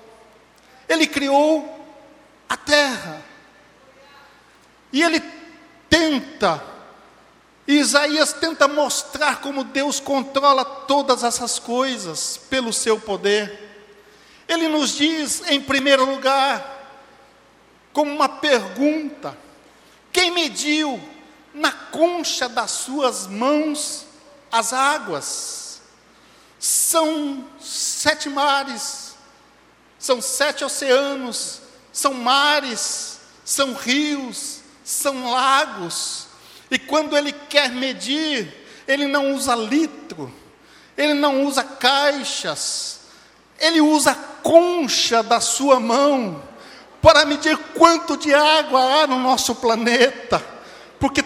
Ele 0.88 1.06
criou 1.06 1.86
a 2.48 2.56
terra. 2.56 3.22
E 4.94 5.04
ele 5.04 5.22
tenta, 5.90 6.64
Isaías 7.68 8.32
tenta 8.32 8.66
mostrar 8.66 9.42
como 9.42 9.66
Deus 9.66 10.00
controla 10.00 10.64
todas 10.64 11.26
essas 11.26 11.60
coisas 11.60 12.38
pelo 12.50 12.72
seu 12.72 12.98
poder. 12.98 13.60
Ele 14.48 14.70
nos 14.70 14.96
diz, 14.96 15.44
em 15.50 15.60
primeiro 15.60 16.06
lugar, 16.06 16.66
como 17.92 18.10
uma 18.10 18.30
pergunta: 18.30 19.38
quem 20.14 20.32
mediu 20.32 20.98
na 21.54 21.74
concha 21.74 22.48
das 22.48 22.72
suas 22.72 23.28
mãos 23.28 24.06
as 24.50 24.72
águas? 24.72 25.61
São 26.62 27.44
sete 27.60 28.30
mares, 28.30 29.16
são 29.98 30.22
sete 30.22 30.64
oceanos, 30.64 31.60
são 31.92 32.14
mares, 32.14 33.20
são 33.44 33.74
rios, 33.74 34.60
são 34.84 35.32
lagos. 35.32 36.28
E 36.70 36.78
quando 36.78 37.18
ele 37.18 37.34
quer 37.34 37.72
medir, 37.72 38.54
ele 38.88 39.08
não 39.08 39.34
usa 39.34 39.56
litro, 39.56 40.32
ele 40.96 41.16
não 41.16 41.46
usa 41.46 41.64
caixas, 41.64 43.00
ele 43.60 43.82
usa 43.82 44.12
a 44.12 44.16
concha 44.16 45.24
da 45.24 45.40
sua 45.40 45.80
mão 45.80 46.44
para 47.02 47.26
medir 47.26 47.58
quanto 47.74 48.16
de 48.16 48.32
água 48.36 49.02
há 49.02 49.08
no 49.08 49.18
nosso 49.18 49.56
planeta, 49.56 50.40
porque 51.00 51.24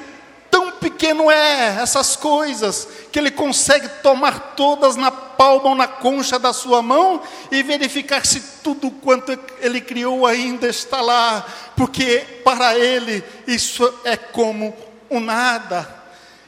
pequeno 0.96 1.30
é 1.30 1.82
essas 1.82 2.16
coisas, 2.16 2.88
que 3.12 3.20
ele 3.20 3.30
consegue 3.30 3.88
tomar 4.02 4.56
todas 4.56 4.96
na 4.96 5.12
palma 5.12 5.70
ou 5.70 5.76
na 5.76 5.88
concha 5.88 6.40
da 6.40 6.54
sua 6.54 6.82
mão 6.82 7.22
e 7.52 7.62
verificar 7.62 8.26
se 8.26 8.40
tudo 8.64 8.90
quanto 8.90 9.38
ele 9.60 9.82
criou 9.82 10.26
ainda 10.26 10.68
está 10.68 11.02
lá, 11.02 11.46
porque 11.76 12.26
para 12.44 12.78
ele 12.78 13.24
isso 13.46 13.94
é 14.06 14.16
como 14.16 14.76
o 15.10 15.20
nada. 15.20 15.88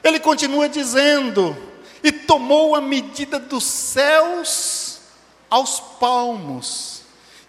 Ele 0.01 0.19
continua 0.19 0.69
dizendo: 0.69 1.55
e 2.01 2.11
tomou 2.11 2.73
a 2.73 2.81
medida 2.81 3.37
dos 3.37 3.65
céus 3.65 4.99
aos 5.49 5.79
palmos. 5.99 7.01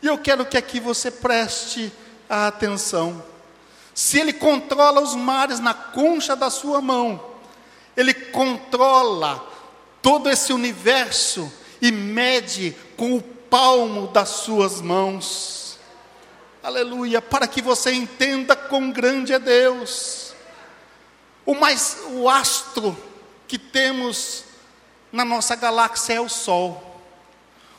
E 0.03 0.07
eu 0.09 0.19
quero 0.19 0.45
que 0.45 0.57
aqui 0.57 0.81
você 0.81 1.11
preste 1.11 1.93
a 2.29 2.49
atenção. 2.49 3.23
Se 3.99 4.21
ele 4.21 4.33
controla 4.33 5.01
os 5.01 5.17
mares 5.17 5.59
na 5.59 5.75
concha 5.75 6.37
da 6.37 6.51
sua 6.51 6.81
mão, 6.81 7.21
ele 7.97 8.15
controla 8.15 9.45
todo 10.01 10.31
esse 10.31 10.53
universo 10.53 11.53
e 11.83 11.91
mede 11.91 12.77
com 12.97 13.17
o 13.17 13.21
palmo 13.21 14.07
das 14.07 14.29
suas 14.29 14.81
mãos. 14.81 15.81
Aleluia, 16.63 17.21
para 17.21 17.49
que 17.49 17.61
você 17.61 17.93
entenda 17.93 18.55
quão 18.55 18.93
grande 18.93 19.33
é 19.33 19.39
Deus. 19.41 20.33
O 21.45 21.57
mais 21.57 21.99
o 22.13 22.29
astro 22.29 22.97
que 23.49 23.59
temos 23.59 24.45
na 25.11 25.25
nossa 25.25 25.57
galáxia 25.57 26.15
é 26.15 26.21
o 26.21 26.29
Sol. 26.29 27.03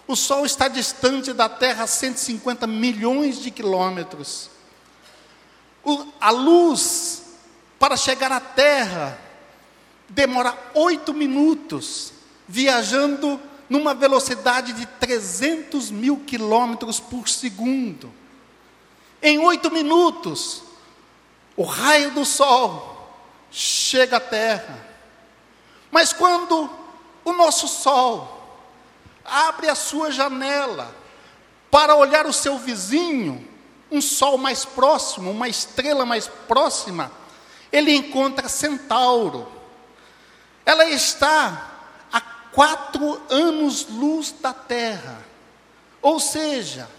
O 0.06 0.18
Sol 0.18 0.46
está 0.46 0.68
distante 0.68 1.32
da 1.32 1.48
Terra 1.48 1.86
a 1.86 1.88
150 1.88 2.68
milhões 2.68 3.42
de 3.42 3.50
quilômetros 3.50 4.59
a 6.20 6.32
luz 6.32 7.24
para 7.78 7.96
chegar 7.96 8.32
à 8.32 8.40
Terra 8.40 9.20
demora 10.10 10.58
oito 10.74 11.14
minutos, 11.14 12.14
viajando 12.48 13.40
numa 13.70 13.94
velocidade 13.94 14.74
de 14.74 14.86
300 14.86 15.92
mil 15.92 16.18
quilômetros 16.26 17.00
por 17.00 17.30
segundo. 17.30 18.12
Em 19.22 19.38
oito 19.40 19.70
minutos, 19.70 20.64
o 21.56 21.64
raio 21.64 22.12
do 22.12 22.26
Sol 22.26 23.14
chega 23.52 24.18
à 24.18 24.20
Terra. 24.20 24.88
Mas 25.92 26.12
quando 26.12 26.70
o 27.24 27.34
nosso 27.34 27.68
Sol 27.68 28.38
abre 29.24 29.70
a 29.70 29.76
sua 29.76 30.12
janela 30.12 30.96
para 31.70 31.96
olhar 31.96 32.26
o 32.26 32.34
seu 32.34 32.58
vizinho, 32.58 33.48
um 33.92 34.02
sol 34.02 34.38
mais 34.38 34.66
próximo, 34.66 35.32
uma 35.32 35.48
estrela 35.48 36.06
mais 36.06 36.28
próxima, 36.28 37.12
ele 37.72 37.94
encontra 37.94 38.50
Centauro. 38.50 39.48
Ela 40.66 40.86
está 40.86 41.72
a 42.12 42.22
quatro 42.52 43.22
anos-luz 43.30 44.32
da 44.40 44.54
Terra. 44.54 45.26
Ou 46.02 46.20
seja, 46.20 46.90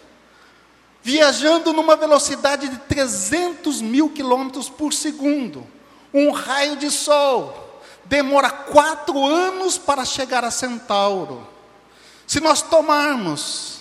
viajando 1.02 1.72
numa 1.72 1.96
velocidade 1.96 2.68
de 2.68 2.76
300 2.78 3.80
mil 3.80 4.10
quilômetros 4.10 4.68
por 4.68 4.92
segundo, 4.92 5.66
um 6.12 6.30
raio 6.30 6.76
de 6.76 6.90
sol 6.90 7.82
demora 8.04 8.50
quatro 8.50 9.24
anos 9.24 9.78
para 9.78 10.04
chegar 10.04 10.44
a 10.44 10.50
Centauro. 10.50 11.46
Se 12.26 12.40
nós 12.40 12.60
tomarmos 12.60 13.79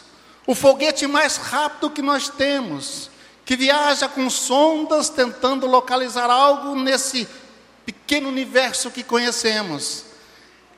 o 0.49 0.55
foguete 0.55 1.05
mais 1.05 1.37
rápido 1.37 1.91
que 1.91 2.01
nós 2.01 2.27
temos, 2.27 3.11
que 3.45 3.55
viaja 3.55 4.09
com 4.09 4.27
sondas 4.31 5.07
tentando 5.07 5.67
localizar 5.67 6.27
algo 6.27 6.73
nesse 6.73 7.27
pequeno 7.85 8.29
universo 8.29 8.89
que 8.89 9.03
conhecemos. 9.03 10.05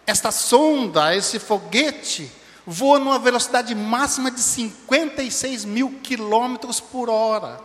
Esta 0.05 0.29
sonda, 0.29 1.15
esse 1.15 1.39
foguete, 1.39 2.29
voa 2.67 2.99
numa 2.99 3.17
velocidade 3.17 3.73
máxima 3.73 4.29
de 4.29 4.41
56 4.41 5.63
mil 5.63 6.01
quilômetros 6.03 6.81
por 6.81 7.09
hora. 7.09 7.57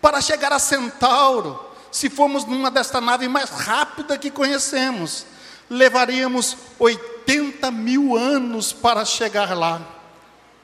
Para 0.00 0.20
chegar 0.20 0.52
a 0.52 0.58
Centauro, 0.58 1.64
se 1.92 2.10
formos 2.10 2.44
numa 2.44 2.72
desta 2.72 3.00
nave 3.00 3.28
mais 3.28 3.50
rápida 3.50 4.18
que 4.18 4.32
conhecemos, 4.32 5.26
levaríamos 5.70 6.56
80 6.76 7.70
mil 7.70 8.16
anos 8.16 8.72
para 8.72 9.04
chegar 9.04 9.56
lá. 9.56 9.93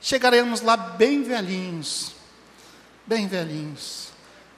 Chegaremos 0.00 0.62
lá 0.62 0.76
bem 0.76 1.22
velhinhos, 1.22 2.12
bem 3.06 3.28
velhinhos. 3.28 4.08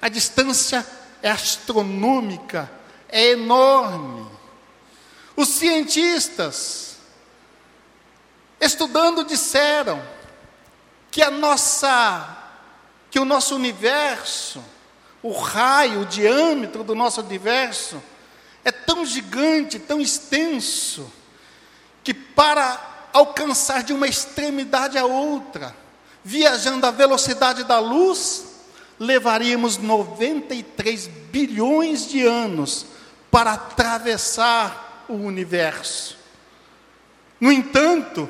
A 0.01 0.09
distância 0.09 0.87
é 1.21 1.31
astronômica, 1.31 2.71
é 3.09 3.31
enorme. 3.31 4.31
Os 5.35 5.49
cientistas, 5.49 6.97
estudando, 8.61 9.25
disseram 9.25 10.03
que 11.11 11.23
a 11.23 11.31
nossa, 11.31 12.39
que 13.11 13.19
o 13.19 13.25
nosso 13.25 13.57
universo, 13.57 14.63
o 15.23 15.33
raio, 15.33 16.03
o 16.03 16.07
diâmetro 16.07 16.85
do 16.85 16.95
nosso 16.95 17.21
universo, 17.21 18.03
é 18.65 18.71
tão 18.71 19.05
gigante, 19.05 19.79
tão 19.79 20.01
extenso, 20.01 21.13
que 22.05 22.15
para 22.15 22.92
alcançar 23.13 23.83
de 23.83 23.93
uma 23.93 24.07
extremidade 24.07 24.97
a 24.97 25.05
outra, 25.05 25.75
viajando 26.25 26.87
à 26.87 26.91
velocidade 26.91 27.65
da 27.65 27.79
luz, 27.79 28.45
levaríamos 28.99 29.79
93 29.79 31.09
bilhões 31.31 32.09
de 32.09 32.23
anos 32.23 32.87
para 33.31 33.53
atravessar 33.53 35.05
o 35.09 35.15
universo. 35.15 36.17
No 37.41 37.51
entanto, 37.51 38.29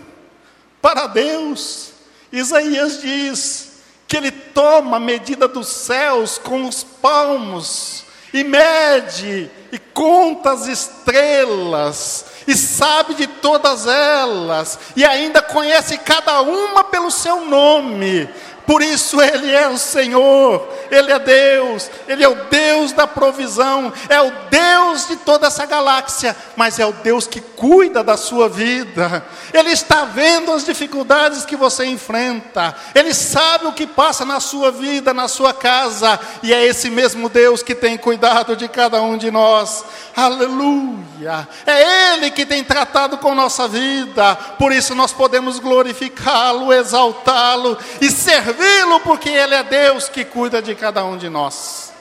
para 0.80 1.06
Deus, 1.06 1.92
Isaías 2.32 3.00
diz 3.00 3.72
que 4.08 4.16
Ele 4.16 4.30
toma 4.30 4.96
a 4.96 5.00
medida 5.00 5.46
dos 5.46 5.68
céus 5.68 6.38
com 6.38 6.66
os 6.66 6.82
palmos 6.82 8.04
e 8.32 8.42
mede 8.42 9.50
e 9.70 9.78
conta 9.78 10.52
as 10.52 10.66
estrelas 10.66 12.31
e 12.46 12.54
sabe 12.54 13.14
de 13.14 13.26
todas 13.26 13.86
elas 13.86 14.78
e 14.96 15.04
ainda 15.04 15.40
conhece 15.42 15.98
cada 15.98 16.40
uma 16.40 16.84
pelo 16.84 17.10
seu 17.10 17.44
nome. 17.46 18.28
Por 18.66 18.80
isso 18.80 19.20
Ele 19.20 19.50
é 19.50 19.68
o 19.68 19.76
Senhor, 19.76 20.68
Ele 20.90 21.10
é 21.10 21.18
Deus, 21.18 21.90
Ele 22.06 22.22
é 22.22 22.28
o 22.28 22.44
Deus 22.44 22.92
da 22.92 23.06
provisão, 23.06 23.92
é 24.08 24.20
o 24.20 24.32
Deus 24.48 25.08
de 25.08 25.16
toda 25.16 25.48
essa 25.48 25.66
galáxia, 25.66 26.36
mas 26.54 26.78
é 26.78 26.86
o 26.86 26.92
Deus 26.92 27.26
que 27.26 27.40
cuida 27.40 28.04
da 28.04 28.16
sua 28.16 28.48
vida. 28.48 29.24
Ele 29.52 29.70
está 29.70 30.04
vendo 30.04 30.52
as 30.52 30.64
dificuldades 30.64 31.44
que 31.44 31.56
você 31.56 31.84
enfrenta, 31.86 32.74
Ele 32.94 33.12
sabe 33.12 33.66
o 33.66 33.72
que 33.72 33.86
passa 33.86 34.24
na 34.24 34.38
sua 34.38 34.70
vida, 34.70 35.12
na 35.12 35.26
sua 35.26 35.52
casa, 35.52 36.18
e 36.42 36.52
é 36.52 36.64
esse 36.64 36.88
mesmo 36.88 37.28
Deus 37.28 37.62
que 37.62 37.74
tem 37.74 37.96
cuidado 37.96 38.54
de 38.54 38.68
cada 38.68 39.02
um 39.02 39.16
de 39.16 39.30
nós. 39.30 39.84
Aleluia! 40.14 41.48
É 41.66 42.14
Ele 42.14 42.30
que 42.30 42.46
tem 42.46 42.62
tratado 42.62 43.18
com 43.18 43.34
nossa 43.34 43.66
vida, 43.66 44.36
por 44.58 44.70
isso 44.72 44.94
nós 44.94 45.12
podemos 45.12 45.58
glorificá-lo, 45.58 46.72
exaltá-lo 46.72 47.76
e 48.00 48.10
servir 48.10 48.51
servi-lo, 48.52 49.00
porque 49.00 49.30
Ele 49.30 49.54
é 49.54 49.62
Deus 49.62 50.08
que 50.08 50.24
cuida 50.24 50.60
de 50.60 50.74
cada 50.74 51.04
um 51.04 51.16
de 51.16 51.28
nós. 51.28 51.92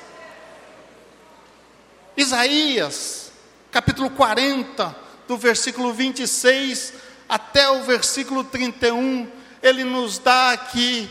Isaías, 2.16 3.32
capítulo 3.72 4.10
40, 4.10 4.96
do 5.28 5.38
versículo 5.38 5.94
26 5.94 6.94
até 7.28 7.70
o 7.70 7.84
versículo 7.84 8.44
31, 8.44 9.32
ele 9.64 9.86
nos 9.86 10.20
dá 10.20 10.52
aqui 10.52 11.10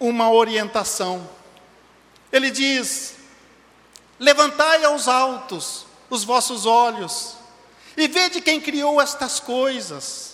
uma 0.00 0.30
orientação. 0.30 1.28
Ele 2.32 2.50
diz: 2.50 3.14
Levantai 4.18 4.84
aos 4.84 5.06
altos 5.06 5.86
os 6.08 6.24
vossos 6.24 6.66
olhos, 6.66 7.36
e 7.96 8.08
vede 8.08 8.40
quem 8.40 8.60
criou 8.60 9.00
estas 9.00 9.38
coisas 9.38 10.29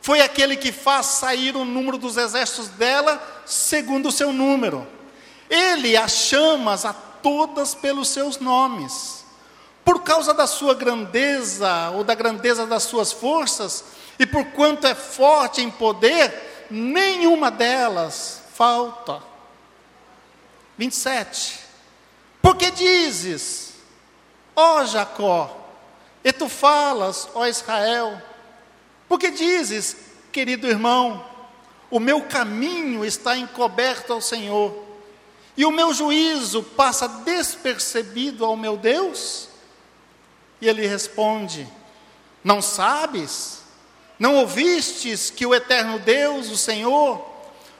foi 0.00 0.20
aquele 0.20 0.56
que 0.56 0.72
faz 0.72 1.06
sair 1.06 1.54
o 1.54 1.64
número 1.64 1.98
dos 1.98 2.16
exércitos 2.16 2.68
dela 2.68 3.22
segundo 3.44 4.08
o 4.08 4.12
seu 4.12 4.32
número. 4.32 4.86
Ele 5.48 5.96
as 5.96 6.12
chama 6.12 6.74
a 6.74 6.92
todas 6.92 7.74
pelos 7.74 8.08
seus 8.08 8.38
nomes. 8.38 9.24
Por 9.84 10.02
causa 10.02 10.32
da 10.32 10.46
sua 10.46 10.74
grandeza 10.74 11.90
ou 11.90 12.04
da 12.04 12.14
grandeza 12.14 12.66
das 12.66 12.84
suas 12.84 13.12
forças, 13.12 13.84
e 14.18 14.26
por 14.26 14.44
quanto 14.52 14.86
é 14.86 14.94
forte 14.94 15.60
em 15.60 15.70
poder, 15.70 16.66
nenhuma 16.70 17.50
delas 17.50 18.42
falta. 18.54 19.22
27. 20.78 21.58
Porque 22.40 22.70
dizes, 22.70 23.74
ó 24.54 24.84
Jacó, 24.84 25.56
e 26.22 26.32
tu 26.32 26.48
falas, 26.48 27.28
ó 27.34 27.46
Israel, 27.46 28.20
porque 29.10 29.28
dizes, 29.32 29.96
querido 30.30 30.68
irmão, 30.68 31.26
o 31.90 31.98
meu 31.98 32.22
caminho 32.22 33.04
está 33.04 33.36
encoberto 33.36 34.12
ao 34.12 34.20
Senhor, 34.20 34.84
e 35.56 35.64
o 35.64 35.72
meu 35.72 35.92
juízo 35.92 36.62
passa 36.62 37.08
despercebido 37.08 38.44
ao 38.44 38.56
meu 38.56 38.76
Deus? 38.76 39.48
E 40.60 40.68
ele 40.68 40.86
responde: 40.86 41.66
Não 42.44 42.62
sabes? 42.62 43.62
Não 44.16 44.36
ouvistes 44.36 45.28
que 45.28 45.44
o 45.44 45.56
eterno 45.56 45.98
Deus, 45.98 46.48
o 46.48 46.56
Senhor, 46.56 47.20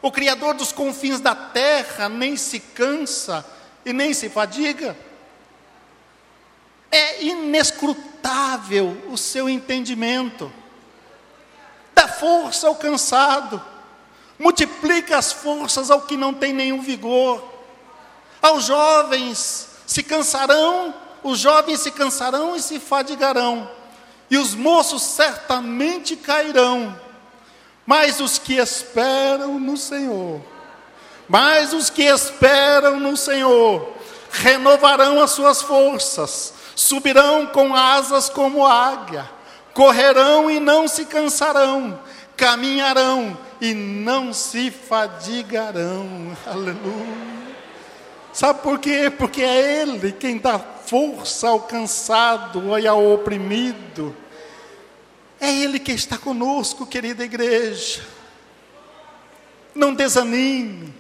o 0.03 0.11
Criador 0.11 0.55
dos 0.55 0.72
confins 0.72 1.20
da 1.20 1.37
terra, 1.37 2.09
nem 2.09 2.37
se 2.37 2.59
cansa 2.59 3.47
e 3.87 3.93
nem 3.93 4.12
se 4.12 4.28
fadiga? 4.28 4.97
É 6.91 7.22
inescrutável 7.22 9.01
o 9.09 9.16
seu 9.16 9.49
entendimento 9.49 10.53
dá 12.01 12.09
força 12.09 12.66
ao 12.66 12.74
cansado, 12.76 13.62
multiplica 14.38 15.18
as 15.18 15.32
forças 15.32 15.90
ao 15.90 16.01
que 16.01 16.16
não 16.16 16.32
tem 16.32 16.51
nenhum 16.51 16.80
vigor. 16.80 17.44
Aos 18.40 18.64
jovens 18.64 19.68
se 19.86 20.03
cansarão, 20.03 20.94
os 21.22 21.38
jovens 21.38 21.80
se 21.80 21.90
cansarão 21.90 22.57
e 22.57 22.62
se 22.62 22.80
fadigarão, 22.80 23.70
e 24.30 24.38
os 24.38 24.55
moços 24.55 25.03
certamente 25.03 26.16
cairão. 26.16 26.98
Mas 27.84 28.18
os 28.18 28.38
que 28.38 28.55
esperam 28.55 29.61
no 29.61 29.76
Senhor, 29.76 30.40
mas 31.28 31.74
os 31.74 31.90
que 31.90 32.05
esperam 32.05 32.98
no 32.98 33.14
Senhor, 33.14 33.92
renovarão 34.30 35.20
as 35.20 35.32
suas 35.32 35.61
forças, 35.61 36.55
subirão 36.74 37.48
com 37.48 37.74
asas 37.74 38.30
como 38.30 38.66
águia 38.66 39.39
correrão 39.75 40.51
e 40.51 40.59
não 40.61 40.89
se 40.89 41.05
cansarão, 41.05 42.01
caminharão 42.37 43.37
e 43.61 43.75
não 43.75 44.33
se 44.33 44.71
fadigarão. 44.71 46.37
Aleluia. 46.47 47.31
Sabe 48.33 48.62
por 48.62 48.79
quê? 48.79 49.11
Porque 49.11 49.43
é 49.43 49.83
Ele 49.83 50.12
quem 50.12 50.39
dá 50.39 50.59
força 50.59 51.49
ao 51.49 51.61
cansado 51.61 52.79
e 52.79 52.87
ao 52.87 53.12
oprimido. 53.12 54.14
É 55.41 55.53
Ele 55.53 55.79
que 55.79 55.93
está 55.93 56.16
conosco, 56.16 56.87
querida 56.87 57.25
igreja. 57.25 58.03
Não 59.75 59.95
desanime. 59.95 60.95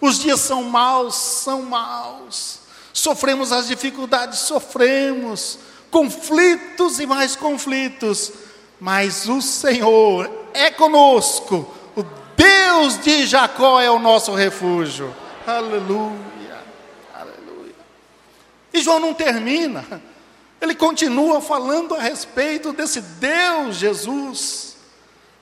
Os 0.00 0.18
dias 0.18 0.40
são 0.40 0.62
maus, 0.64 1.14
são 1.16 1.62
maus. 1.62 2.60
Sofremos 2.92 3.52
as 3.52 3.66
dificuldades, 3.66 4.40
sofremos 4.40 5.58
conflitos 5.96 7.00
e 7.00 7.06
mais 7.06 7.34
conflitos, 7.34 8.30
mas 8.78 9.26
o 9.26 9.40
Senhor 9.40 10.30
é 10.52 10.70
conosco, 10.70 11.74
o 11.96 12.02
Deus 12.36 12.98
de 13.02 13.24
Jacó 13.24 13.80
é 13.80 13.90
o 13.90 13.98
nosso 13.98 14.34
refúgio. 14.34 15.16
Aleluia, 15.46 16.62
aleluia. 17.14 17.74
E 18.74 18.82
João 18.82 19.00
não 19.00 19.14
termina, 19.14 20.02
ele 20.60 20.74
continua 20.74 21.40
falando 21.40 21.94
a 21.94 22.02
respeito 22.02 22.74
desse 22.74 23.00
Deus 23.00 23.76
Jesus. 23.76 24.76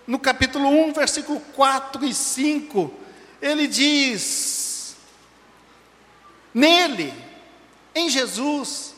No 0.07 0.21
capítulo 0.21 0.69
1, 0.69 0.93
versículo 0.93 1.41
4 1.57 2.05
e 2.05 2.15
5, 2.15 2.95
ele 3.43 3.67
diz: 3.67 4.95
Nele, 6.55 7.13
em 7.93 8.09
Jesus, 8.09 8.94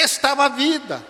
estava 0.00 0.46
a 0.46 0.48
vida, 0.48 1.04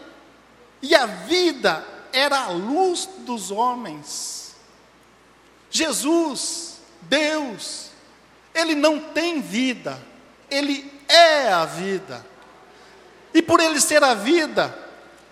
e 0.80 0.95
a 0.95 1.07
vida 1.07 1.84
era 2.12 2.41
a 2.41 2.51
luz 2.51 3.09
dos 3.18 3.51
homens. 3.51 4.55
Jesus, 5.70 6.80
Deus, 7.03 7.91
Ele 8.55 8.74
não 8.74 8.99
tem 9.01 9.41
vida, 9.41 10.01
Ele 10.51 10.91
é 11.09 11.53
a 11.53 11.64
vida. 11.64 12.24
E 13.34 13.43
por 13.43 13.61
Ele 13.61 13.80
ser 13.80 14.03
a 14.03 14.14
vida, 14.14 14.76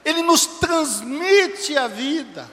Ele 0.05 0.23
nos 0.23 0.47
transmite 0.47 1.77
a 1.77 1.89
vida. 1.89 2.51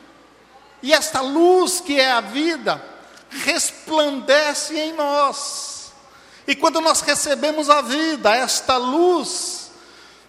E 0.81 0.93
esta 0.93 1.21
luz 1.21 1.79
que 1.79 1.99
é 1.99 2.11
a 2.11 2.21
vida, 2.21 2.83
resplandece 3.29 4.77
em 4.77 4.93
nós. 4.93 5.91
E 6.45 6.55
quando 6.55 6.81
nós 6.81 7.01
recebemos 7.01 7.69
a 7.69 7.81
vida, 7.81 8.35
esta 8.35 8.77
luz, 8.77 9.62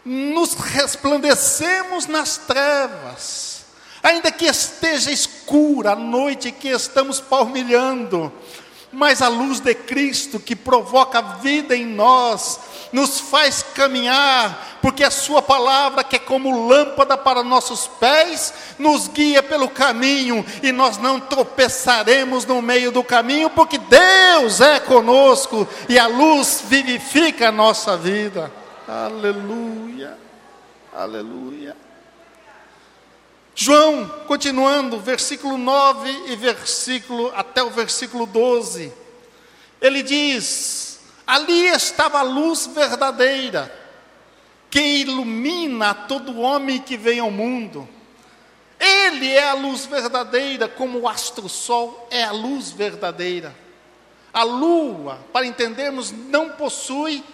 nos 0.04 0.54
resplandecemos 0.54 2.06
nas 2.06 2.36
trevas. 2.36 3.64
Ainda 4.02 4.30
que 4.30 4.44
esteja 4.44 5.10
escura 5.10 5.92
a 5.92 5.96
noite 5.96 6.52
que 6.52 6.68
estamos 6.68 7.20
palmilhando, 7.20 8.30
mas 8.92 9.22
a 9.22 9.28
luz 9.28 9.60
de 9.60 9.74
Cristo 9.74 10.38
que 10.38 10.54
provoca 10.54 11.22
vida 11.22 11.74
em 11.74 11.86
nós, 11.86 12.60
nos 12.92 13.18
faz 13.18 13.64
caminhar, 13.74 14.78
porque 14.80 15.02
a 15.02 15.10
Sua 15.10 15.42
palavra, 15.42 16.04
que 16.04 16.16
é 16.16 16.18
como 16.18 16.68
lâmpada 16.68 17.16
para 17.16 17.42
nossos 17.42 17.88
pés, 17.98 18.54
nos 18.78 19.08
guia 19.08 19.42
pelo 19.42 19.68
caminho 19.68 20.44
e 20.62 20.70
nós 20.70 20.98
não 20.98 21.18
tropeçaremos 21.18 22.44
no 22.44 22.62
meio 22.62 22.92
do 22.92 23.02
caminho, 23.02 23.50
porque 23.50 23.78
Deus 23.78 24.60
é 24.60 24.78
conosco 24.78 25.66
e 25.88 25.98
a 25.98 26.06
luz 26.06 26.62
vivifica 26.68 27.48
a 27.48 27.52
nossa 27.52 27.96
vida. 27.96 28.63
Aleluia, 28.86 30.18
aleluia. 30.92 31.74
João, 33.54 34.06
continuando, 34.26 35.00
versículo 35.00 35.56
9 35.56 36.10
e 36.26 36.36
versículo 36.36 37.32
até 37.34 37.62
o 37.62 37.70
versículo 37.70 38.26
12. 38.26 38.92
Ele 39.80 40.02
diz: 40.02 41.00
Ali 41.26 41.66
estava 41.68 42.18
a 42.18 42.22
luz 42.22 42.66
verdadeira, 42.66 43.72
que 44.70 44.80
ilumina 44.80 45.94
todo 45.94 46.40
homem 46.40 46.78
que 46.78 46.98
vem 46.98 47.20
ao 47.20 47.30
mundo. 47.30 47.88
Ele 48.78 49.30
é 49.30 49.48
a 49.48 49.54
luz 49.54 49.86
verdadeira, 49.86 50.68
como 50.68 51.00
o 51.00 51.08
astro-sol 51.08 52.06
é 52.10 52.22
a 52.22 52.32
luz 52.32 52.70
verdadeira. 52.70 53.56
A 54.30 54.42
lua, 54.42 55.20
para 55.32 55.46
entendermos, 55.46 56.10
não 56.10 56.50
possui 56.50 57.24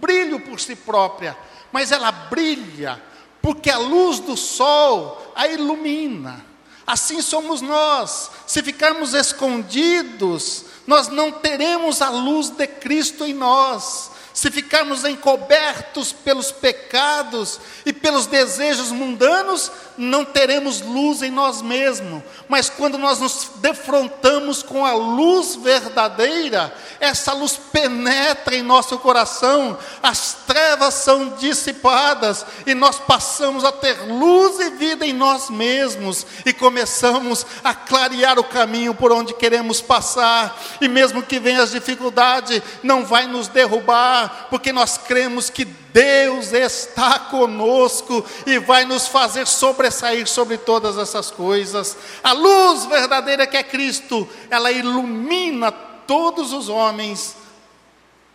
brilho 0.00 0.40
por 0.40 0.60
si 0.60 0.76
própria, 0.76 1.36
mas 1.72 1.92
ela 1.92 2.10
brilha 2.10 3.02
porque 3.40 3.70
a 3.70 3.78
luz 3.78 4.18
do 4.20 4.36
sol 4.36 5.32
a 5.34 5.48
ilumina. 5.48 6.44
Assim 6.86 7.20
somos 7.20 7.60
nós. 7.60 8.30
Se 8.46 8.62
ficarmos 8.62 9.14
escondidos, 9.14 10.64
nós 10.86 11.08
não 11.08 11.30
teremos 11.30 12.00
a 12.00 12.08
luz 12.10 12.48
de 12.50 12.66
Cristo 12.66 13.24
em 13.24 13.34
nós 13.34 14.10
se 14.38 14.52
ficarmos 14.52 15.04
encobertos 15.04 16.12
pelos 16.12 16.52
pecados 16.52 17.58
e 17.84 17.92
pelos 17.92 18.26
desejos 18.26 18.92
mundanos, 18.92 19.68
não 19.98 20.24
teremos 20.24 20.80
luz 20.80 21.22
em 21.22 21.30
nós 21.30 21.60
mesmos. 21.60 22.22
Mas 22.48 22.70
quando 22.70 22.96
nós 22.96 23.18
nos 23.18 23.50
defrontamos 23.56 24.62
com 24.62 24.86
a 24.86 24.92
luz 24.92 25.56
verdadeira, 25.56 26.72
essa 27.00 27.32
luz 27.32 27.58
penetra 27.72 28.54
em 28.54 28.62
nosso 28.62 28.98
coração, 28.98 29.76
as 30.02 30.34
trevas 30.46 30.94
são 30.94 31.30
dissipadas 31.30 32.46
e 32.64 32.74
nós 32.74 32.98
passamos 32.98 33.64
a 33.64 33.72
ter 33.72 34.00
luz 34.06 34.60
e 34.60 34.70
vida 34.70 35.04
em 35.04 35.12
nós 35.12 35.50
mesmos 35.50 36.24
e 36.46 36.52
começamos 36.52 37.44
a 37.64 37.74
clarear 37.74 38.38
o 38.38 38.44
caminho 38.44 38.94
por 38.94 39.12
onde 39.12 39.34
queremos 39.34 39.80
passar. 39.80 40.56
E 40.80 40.88
mesmo 40.88 41.22
que 41.22 41.40
venha 41.40 41.62
as 41.62 41.72
dificuldades, 41.72 42.62
não 42.82 43.04
vai 43.04 43.26
nos 43.26 43.48
derrubar 43.48 44.46
porque 44.48 44.72
nós 44.72 44.96
cremos 44.96 45.50
que 45.50 45.64
Deus 45.92 46.52
está 46.52 47.18
conosco 47.18 48.24
e 48.46 48.58
vai 48.58 48.84
nos 48.84 49.08
fazer 49.08 49.46
sobressair 49.46 50.26
sobre 50.26 50.58
todas 50.58 50.98
essas 50.98 51.30
coisas. 51.30 51.96
A 52.22 52.32
luz 52.32 52.84
verdadeira 52.86 53.46
que 53.46 53.56
é 53.56 53.62
Cristo, 53.62 54.28
ela 54.50 54.70
ilumina 54.70 55.72
todos 55.72 56.52
os 56.52 56.68
homens 56.68 57.36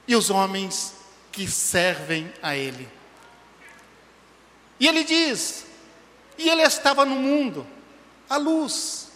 e 0.07 0.15
os 0.15 0.29
homens 0.29 0.93
que 1.31 1.47
servem 1.47 2.31
a 2.41 2.55
Ele. 2.55 2.89
E 4.79 4.87
ele 4.87 5.03
diz: 5.03 5.65
e 6.37 6.49
ele 6.49 6.61
estava 6.61 7.05
no 7.05 7.15
mundo, 7.15 7.65
a 8.29 8.37
luz, 8.37 9.09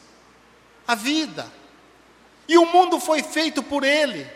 a 0.87 0.95
vida, 0.95 1.51
e 2.47 2.57
o 2.57 2.65
mundo 2.65 2.99
foi 2.99 3.23
feito 3.23 3.61
por 3.63 3.83
ele, 3.83 4.29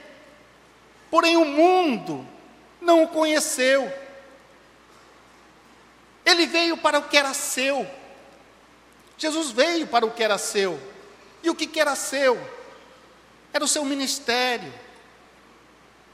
porém 1.10 1.38
o 1.38 1.46
mundo 1.46 2.28
não 2.82 3.04
o 3.04 3.08
conheceu. 3.08 3.92
Ele 6.26 6.46
veio 6.46 6.76
para 6.78 7.00
o 7.00 7.04
que 7.04 7.18
era 7.18 7.34
seu. 7.34 7.88
Jesus 9.18 9.52
veio 9.52 9.86
para 9.86 10.06
o 10.06 10.12
que 10.12 10.24
era 10.24 10.38
seu. 10.38 10.80
E 11.44 11.50
o 11.50 11.56
que, 11.56 11.80
era 11.80 11.96
seu? 11.96 12.40
Era 13.54 13.64
o 13.64 13.68
seu 13.68 13.84
ministério, 13.84 14.72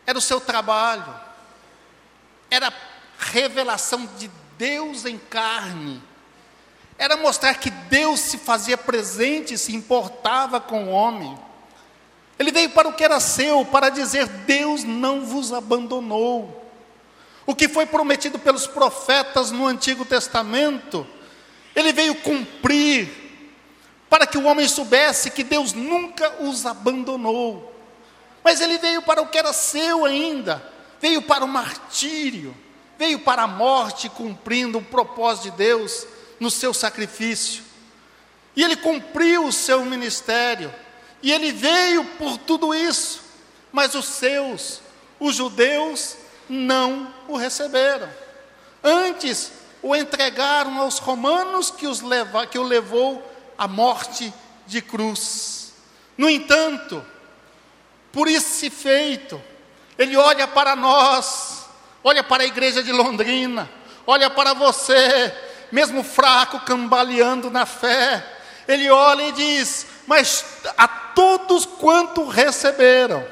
era 0.06 0.18
o 0.18 0.22
seu 0.22 0.40
trabalho, 0.40 1.14
era 2.50 2.74
revelação 3.20 4.06
de 4.18 4.32
Deus 4.58 5.06
em 5.06 5.18
carne, 5.18 6.02
era 6.98 7.16
mostrar 7.18 7.56
que 7.56 7.70
Deus 7.70 8.22
se 8.22 8.38
fazia 8.38 8.78
presente, 8.78 9.58
se 9.58 9.76
importava 9.76 10.60
com 10.60 10.86
o 10.86 10.90
homem. 10.90 11.38
Ele 12.40 12.52
veio 12.52 12.70
para 12.72 12.88
o 12.88 12.94
que 12.94 13.04
era 13.04 13.20
seu, 13.20 13.66
para 13.66 13.90
dizer: 13.90 14.28
Deus 14.28 14.84
não 14.84 15.26
vos 15.26 15.52
abandonou. 15.54 16.57
O 17.48 17.56
que 17.56 17.70
foi 17.70 17.86
prometido 17.86 18.38
pelos 18.38 18.68
profetas 18.68 19.52
no 19.52 19.66
Antigo 19.66 20.04
Testamento, 20.04 21.08
ele 21.74 21.94
veio 21.94 22.14
cumprir, 22.16 23.10
para 24.10 24.28
que 24.28 24.38
o 24.38 24.44
homem 24.44 24.68
soubesse 24.68 25.32
que 25.32 25.46
Deus 25.46 25.72
nunca 25.72 26.44
os 26.44 26.66
abandonou. 26.66 27.74
Mas 28.44 28.60
ele 28.60 28.78
veio 28.78 29.02
para 29.02 29.22
o 29.22 29.28
que 29.28 29.38
era 29.38 29.54
seu 29.54 30.04
ainda, 30.04 30.62
veio 31.00 31.22
para 31.22 31.46
o 31.46 31.48
martírio, 31.48 32.54
veio 33.00 33.20
para 33.20 33.44
a 33.44 33.48
morte, 33.48 34.10
cumprindo 34.10 34.80
o 34.80 34.84
propósito 34.84 35.52
de 35.52 35.52
Deus 35.52 36.06
no 36.42 36.52
seu 36.52 36.74
sacrifício. 36.74 37.64
E 38.58 38.64
ele 38.64 38.76
cumpriu 38.76 39.46
o 39.46 39.54
seu 39.54 39.86
ministério. 39.86 40.74
E 41.24 41.32
ele 41.32 41.54
veio 41.54 42.04
por 42.18 42.38
tudo 42.38 42.76
isso, 42.76 43.22
mas 43.72 43.96
os 43.96 44.06
seus, 44.06 44.82
os 45.18 45.36
judeus, 45.36 46.18
não 46.50 47.14
o 47.28 47.38
receberam. 47.38 48.10
Antes 48.84 49.52
o 49.82 49.96
entregaram 49.96 50.80
aos 50.80 51.00
romanos 51.00 51.72
que, 51.72 51.88
os 51.88 52.02
leva, 52.02 52.48
que 52.48 52.58
o 52.58 52.64
levou 52.64 53.24
à 53.58 53.68
morte 53.68 54.34
de 54.66 54.82
cruz. 54.82 55.74
No 56.18 56.30
entanto, 56.30 57.06
por 58.12 58.28
esse 58.28 58.70
feito, 58.70 59.42
ele 59.98 60.18
olha 60.18 60.48
para 60.48 60.76
nós, 60.76 61.66
olha 62.04 62.24
para 62.24 62.44
a 62.44 62.48
igreja 62.48 62.82
de 62.82 62.92
Londrina, 62.92 63.70
olha 64.06 64.30
para 64.30 64.54
você, 64.54 65.34
mesmo 65.72 66.04
fraco, 66.04 66.60
cambaleando 66.62 67.50
na 67.52 67.66
fé, 67.66 68.26
ele 68.68 68.90
olha 68.90 69.24
e 69.24 69.32
diz: 69.32 69.88
Mas 70.06 70.46
a 70.78 70.88
todos 70.88 71.66
quanto 71.66 72.28
receberam, 72.28 73.26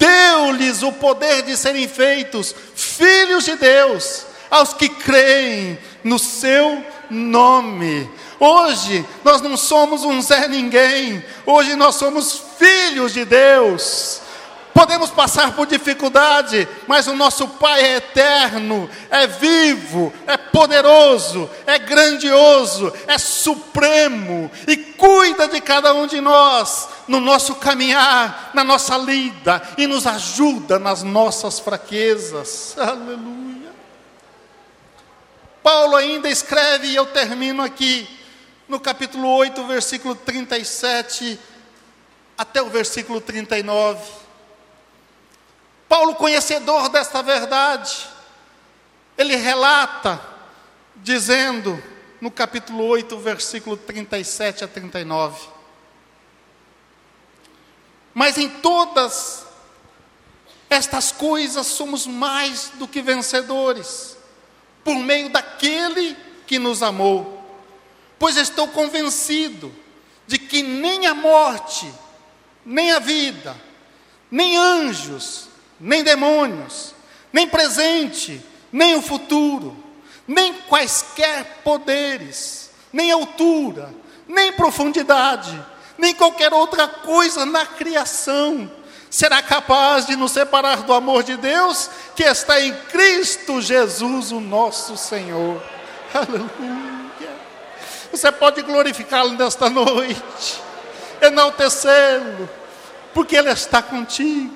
deu-lhes 0.00 0.82
o 0.82 0.90
poder 0.90 1.42
de 1.42 1.54
serem 1.56 1.86
feitos 1.86 2.54
filhos 2.74 3.44
de 3.44 3.54
Deus, 3.56 4.24
aos 4.50 4.72
que 4.72 4.88
creem 4.88 5.78
no 6.02 6.18
seu 6.18 6.82
nome. 7.10 8.10
Hoje 8.40 9.04
nós 9.22 9.42
não 9.42 9.56
somos 9.56 10.02
um 10.02 10.20
Zé 10.22 10.48
Ninguém, 10.48 11.22
hoje 11.44 11.76
nós 11.76 11.96
somos 11.96 12.42
filhos 12.58 13.12
de 13.12 13.26
Deus. 13.26 14.22
Podemos 14.80 15.10
passar 15.10 15.54
por 15.54 15.66
dificuldade, 15.66 16.66
mas 16.86 17.06
o 17.06 17.14
nosso 17.14 17.46
Pai 17.46 17.82
é 17.82 17.96
eterno, 17.96 18.88
é 19.10 19.26
vivo, 19.26 20.10
é 20.26 20.38
poderoso, 20.38 21.50
é 21.66 21.78
grandioso, 21.78 22.90
é 23.06 23.18
supremo 23.18 24.50
e 24.66 24.78
cuida 24.78 25.46
de 25.48 25.60
cada 25.60 25.92
um 25.92 26.06
de 26.06 26.18
nós 26.22 26.88
no 27.06 27.20
nosso 27.20 27.56
caminhar, 27.56 28.52
na 28.54 28.64
nossa 28.64 28.96
lida 28.96 29.60
e 29.76 29.86
nos 29.86 30.06
ajuda 30.06 30.78
nas 30.78 31.02
nossas 31.02 31.60
fraquezas. 31.60 32.74
Aleluia. 32.78 33.72
Paulo 35.62 35.94
ainda 35.94 36.30
escreve, 36.30 36.86
e 36.86 36.96
eu 36.96 37.04
termino 37.04 37.62
aqui, 37.62 38.08
no 38.66 38.80
capítulo 38.80 39.28
8, 39.28 39.62
versículo 39.66 40.14
37 40.14 41.38
até 42.38 42.62
o 42.62 42.70
versículo 42.70 43.20
39. 43.20 44.29
Paulo, 45.90 46.14
conhecedor 46.14 46.88
desta 46.88 47.20
verdade, 47.20 48.06
ele 49.18 49.34
relata, 49.34 50.24
dizendo, 50.94 51.82
no 52.20 52.30
capítulo 52.30 52.84
8, 52.84 53.18
versículo 53.18 53.76
37 53.76 54.62
a 54.62 54.68
39. 54.68 55.48
Mas 58.14 58.38
em 58.38 58.48
todas 58.48 59.44
estas 60.70 61.10
coisas 61.10 61.66
somos 61.66 62.06
mais 62.06 62.70
do 62.76 62.86
que 62.86 63.02
vencedores, 63.02 64.16
por 64.84 64.94
meio 64.94 65.28
daquele 65.28 66.16
que 66.46 66.60
nos 66.60 66.84
amou. 66.84 67.36
Pois 68.16 68.36
estou 68.36 68.68
convencido 68.68 69.74
de 70.24 70.38
que 70.38 70.62
nem 70.62 71.08
a 71.08 71.14
morte, 71.14 71.92
nem 72.64 72.92
a 72.92 73.00
vida, 73.00 73.60
nem 74.30 74.56
anjos, 74.56 75.49
nem 75.80 76.04
demônios, 76.04 76.94
nem 77.32 77.48
presente, 77.48 78.44
nem 78.70 78.94
o 78.96 79.02
futuro, 79.02 79.76
nem 80.26 80.52
quaisquer 80.68 81.62
poderes, 81.64 82.70
nem 82.92 83.10
altura, 83.10 83.92
nem 84.28 84.52
profundidade, 84.52 85.58
nem 85.96 86.14
qualquer 86.14 86.52
outra 86.52 86.86
coisa 86.86 87.46
na 87.46 87.66
criação 87.66 88.70
será 89.10 89.42
capaz 89.42 90.06
de 90.06 90.14
nos 90.14 90.30
separar 90.30 90.82
do 90.84 90.92
amor 90.92 91.24
de 91.24 91.36
Deus 91.36 91.90
que 92.14 92.22
está 92.22 92.60
em 92.60 92.72
Cristo 92.72 93.60
Jesus, 93.60 94.30
o 94.30 94.40
nosso 94.40 94.96
Senhor. 94.96 95.60
Aleluia. 96.14 97.00
Você 98.12 98.30
pode 98.30 98.62
glorificá-lo 98.62 99.32
nesta 99.32 99.68
noite, 99.68 100.60
enaltecê-lo, 101.20 102.48
porque 103.12 103.36
Ele 103.36 103.50
está 103.50 103.82
contigo. 103.82 104.54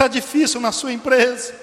Está 0.00 0.08
difícil 0.08 0.62
na 0.62 0.72
sua 0.72 0.94
empresa, 0.94 1.54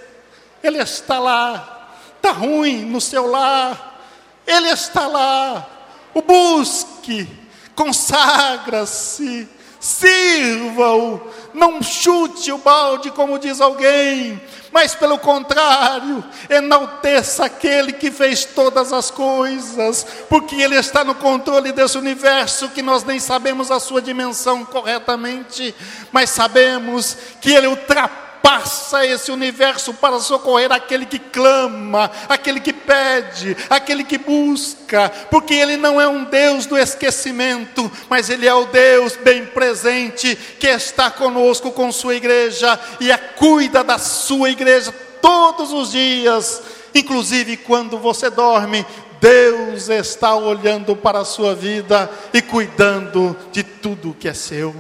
Ele 0.64 0.78
está 0.78 1.18
lá. 1.18 1.90
Está 2.18 2.30
ruim 2.32 2.86
no 2.86 3.02
seu 3.02 3.26
lar, 3.26 4.00
Ele 4.46 4.70
está 4.70 5.08
lá. 5.08 5.68
O 6.14 6.22
busque, 6.22 7.28
consagra-se 7.74 9.50
sirva-o, 9.80 11.22
não 11.54 11.82
chute 11.82 12.52
o 12.52 12.58
balde, 12.58 13.10
como 13.12 13.40
diz 13.40 13.62
alguém, 13.62 14.42
mas 14.72 14.94
pelo 14.94 15.18
contrário, 15.18 16.24
enalteça 16.50 17.46
aquele 17.46 17.94
que 17.94 18.12
fez 18.12 18.44
todas 18.44 18.92
as 18.92 19.10
coisas, 19.10 20.06
porque 20.30 20.56
Ele 20.56 20.76
está 20.76 21.04
no 21.04 21.16
controle 21.16 21.72
desse 21.72 21.98
universo 21.98 22.70
que 22.70 22.82
nós 22.82 23.04
nem 23.04 23.20
sabemos 23.20 23.72
a 23.72 23.80
sua 23.80 24.02
dimensão 24.02 24.64
corretamente, 24.66 25.74
mas 26.12 26.30
sabemos 26.30 27.18
que 27.42 27.52
Ele 27.52 27.68
ultrapassa 27.68 28.27
passa 28.48 29.06
esse 29.06 29.30
universo 29.30 29.94
para 29.94 30.22
socorrer 30.22 30.72
aquele 30.72 31.06
que 31.06 31.20
clama, 31.20 32.10
aquele 32.30 32.62
que 32.62 32.72
pede, 32.72 33.58
aquele 33.70 34.06
que 34.06 34.18
busca, 34.18 35.12
porque 35.30 35.54
Ele 35.54 35.76
não 35.76 36.00
é 36.00 36.08
um 36.08 36.24
Deus 36.24 36.66
do 36.66 36.78
esquecimento, 36.78 37.92
mas 38.10 38.30
Ele 38.30 38.48
é 38.48 38.54
o 38.54 38.64
Deus 38.64 39.18
bem 39.18 39.46
presente 39.46 40.34
que 40.58 40.68
está 40.68 41.12
conosco 41.12 41.74
com 41.74 41.92
Sua 41.92 42.16
igreja 42.16 42.80
e 43.02 43.12
a 43.12 43.18
cuida 43.18 43.84
da 43.84 43.98
Sua 43.98 44.50
igreja 44.50 44.94
todos 45.22 45.74
os 45.74 45.92
dias, 45.92 46.62
inclusive 46.96 47.58
quando 47.58 47.98
você 47.98 48.30
dorme. 48.30 48.86
Deus 49.20 49.90
está 49.90 50.36
olhando 50.36 50.96
para 50.96 51.20
a 51.20 51.26
sua 51.26 51.54
vida 51.54 52.10
e 52.34 52.42
cuidando 52.42 53.36
de 53.52 53.62
tudo 53.64 54.16
que 54.18 54.30
é 54.30 54.34
seu. 54.34 54.74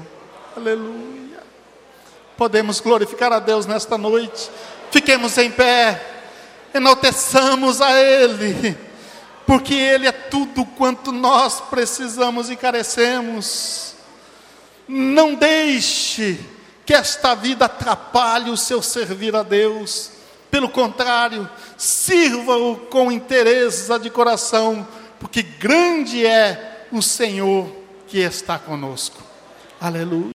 Aleluia. 0.55 1.06
Podemos 2.37 2.79
glorificar 2.79 3.33
a 3.33 3.39
Deus 3.39 3.65
nesta 3.65 3.97
noite. 3.97 4.49
Fiquemos 4.91 5.37
em 5.37 5.51
pé, 5.51 6.01
enalteçamos 6.73 7.81
a 7.81 7.91
Ele, 7.99 8.77
porque 9.45 9.73
Ele 9.73 10.07
é 10.07 10.11
tudo 10.11 10.63
quanto 10.63 11.11
nós 11.11 11.59
precisamos 11.61 12.49
e 12.49 12.55
carecemos. 12.55 13.95
Não 14.87 15.33
deixe 15.33 16.39
que 16.85 16.93
esta 16.93 17.35
vida 17.35 17.65
atrapalhe 17.65 18.49
o 18.49 18.55
seu 18.55 18.81
servir 18.81 19.35
a 19.35 19.43
Deus. 19.43 20.11
Pelo 20.49 20.69
contrário, 20.69 21.49
sirva-o 21.75 22.77
com 22.77 23.11
interesse 23.11 23.99
de 23.99 24.09
coração, 24.09 24.87
porque 25.19 25.41
grande 25.41 26.25
é 26.25 26.87
o 26.91 27.01
Senhor 27.01 27.69
que 28.07 28.19
está 28.19 28.57
conosco. 28.57 29.21
Aleluia. 29.81 30.36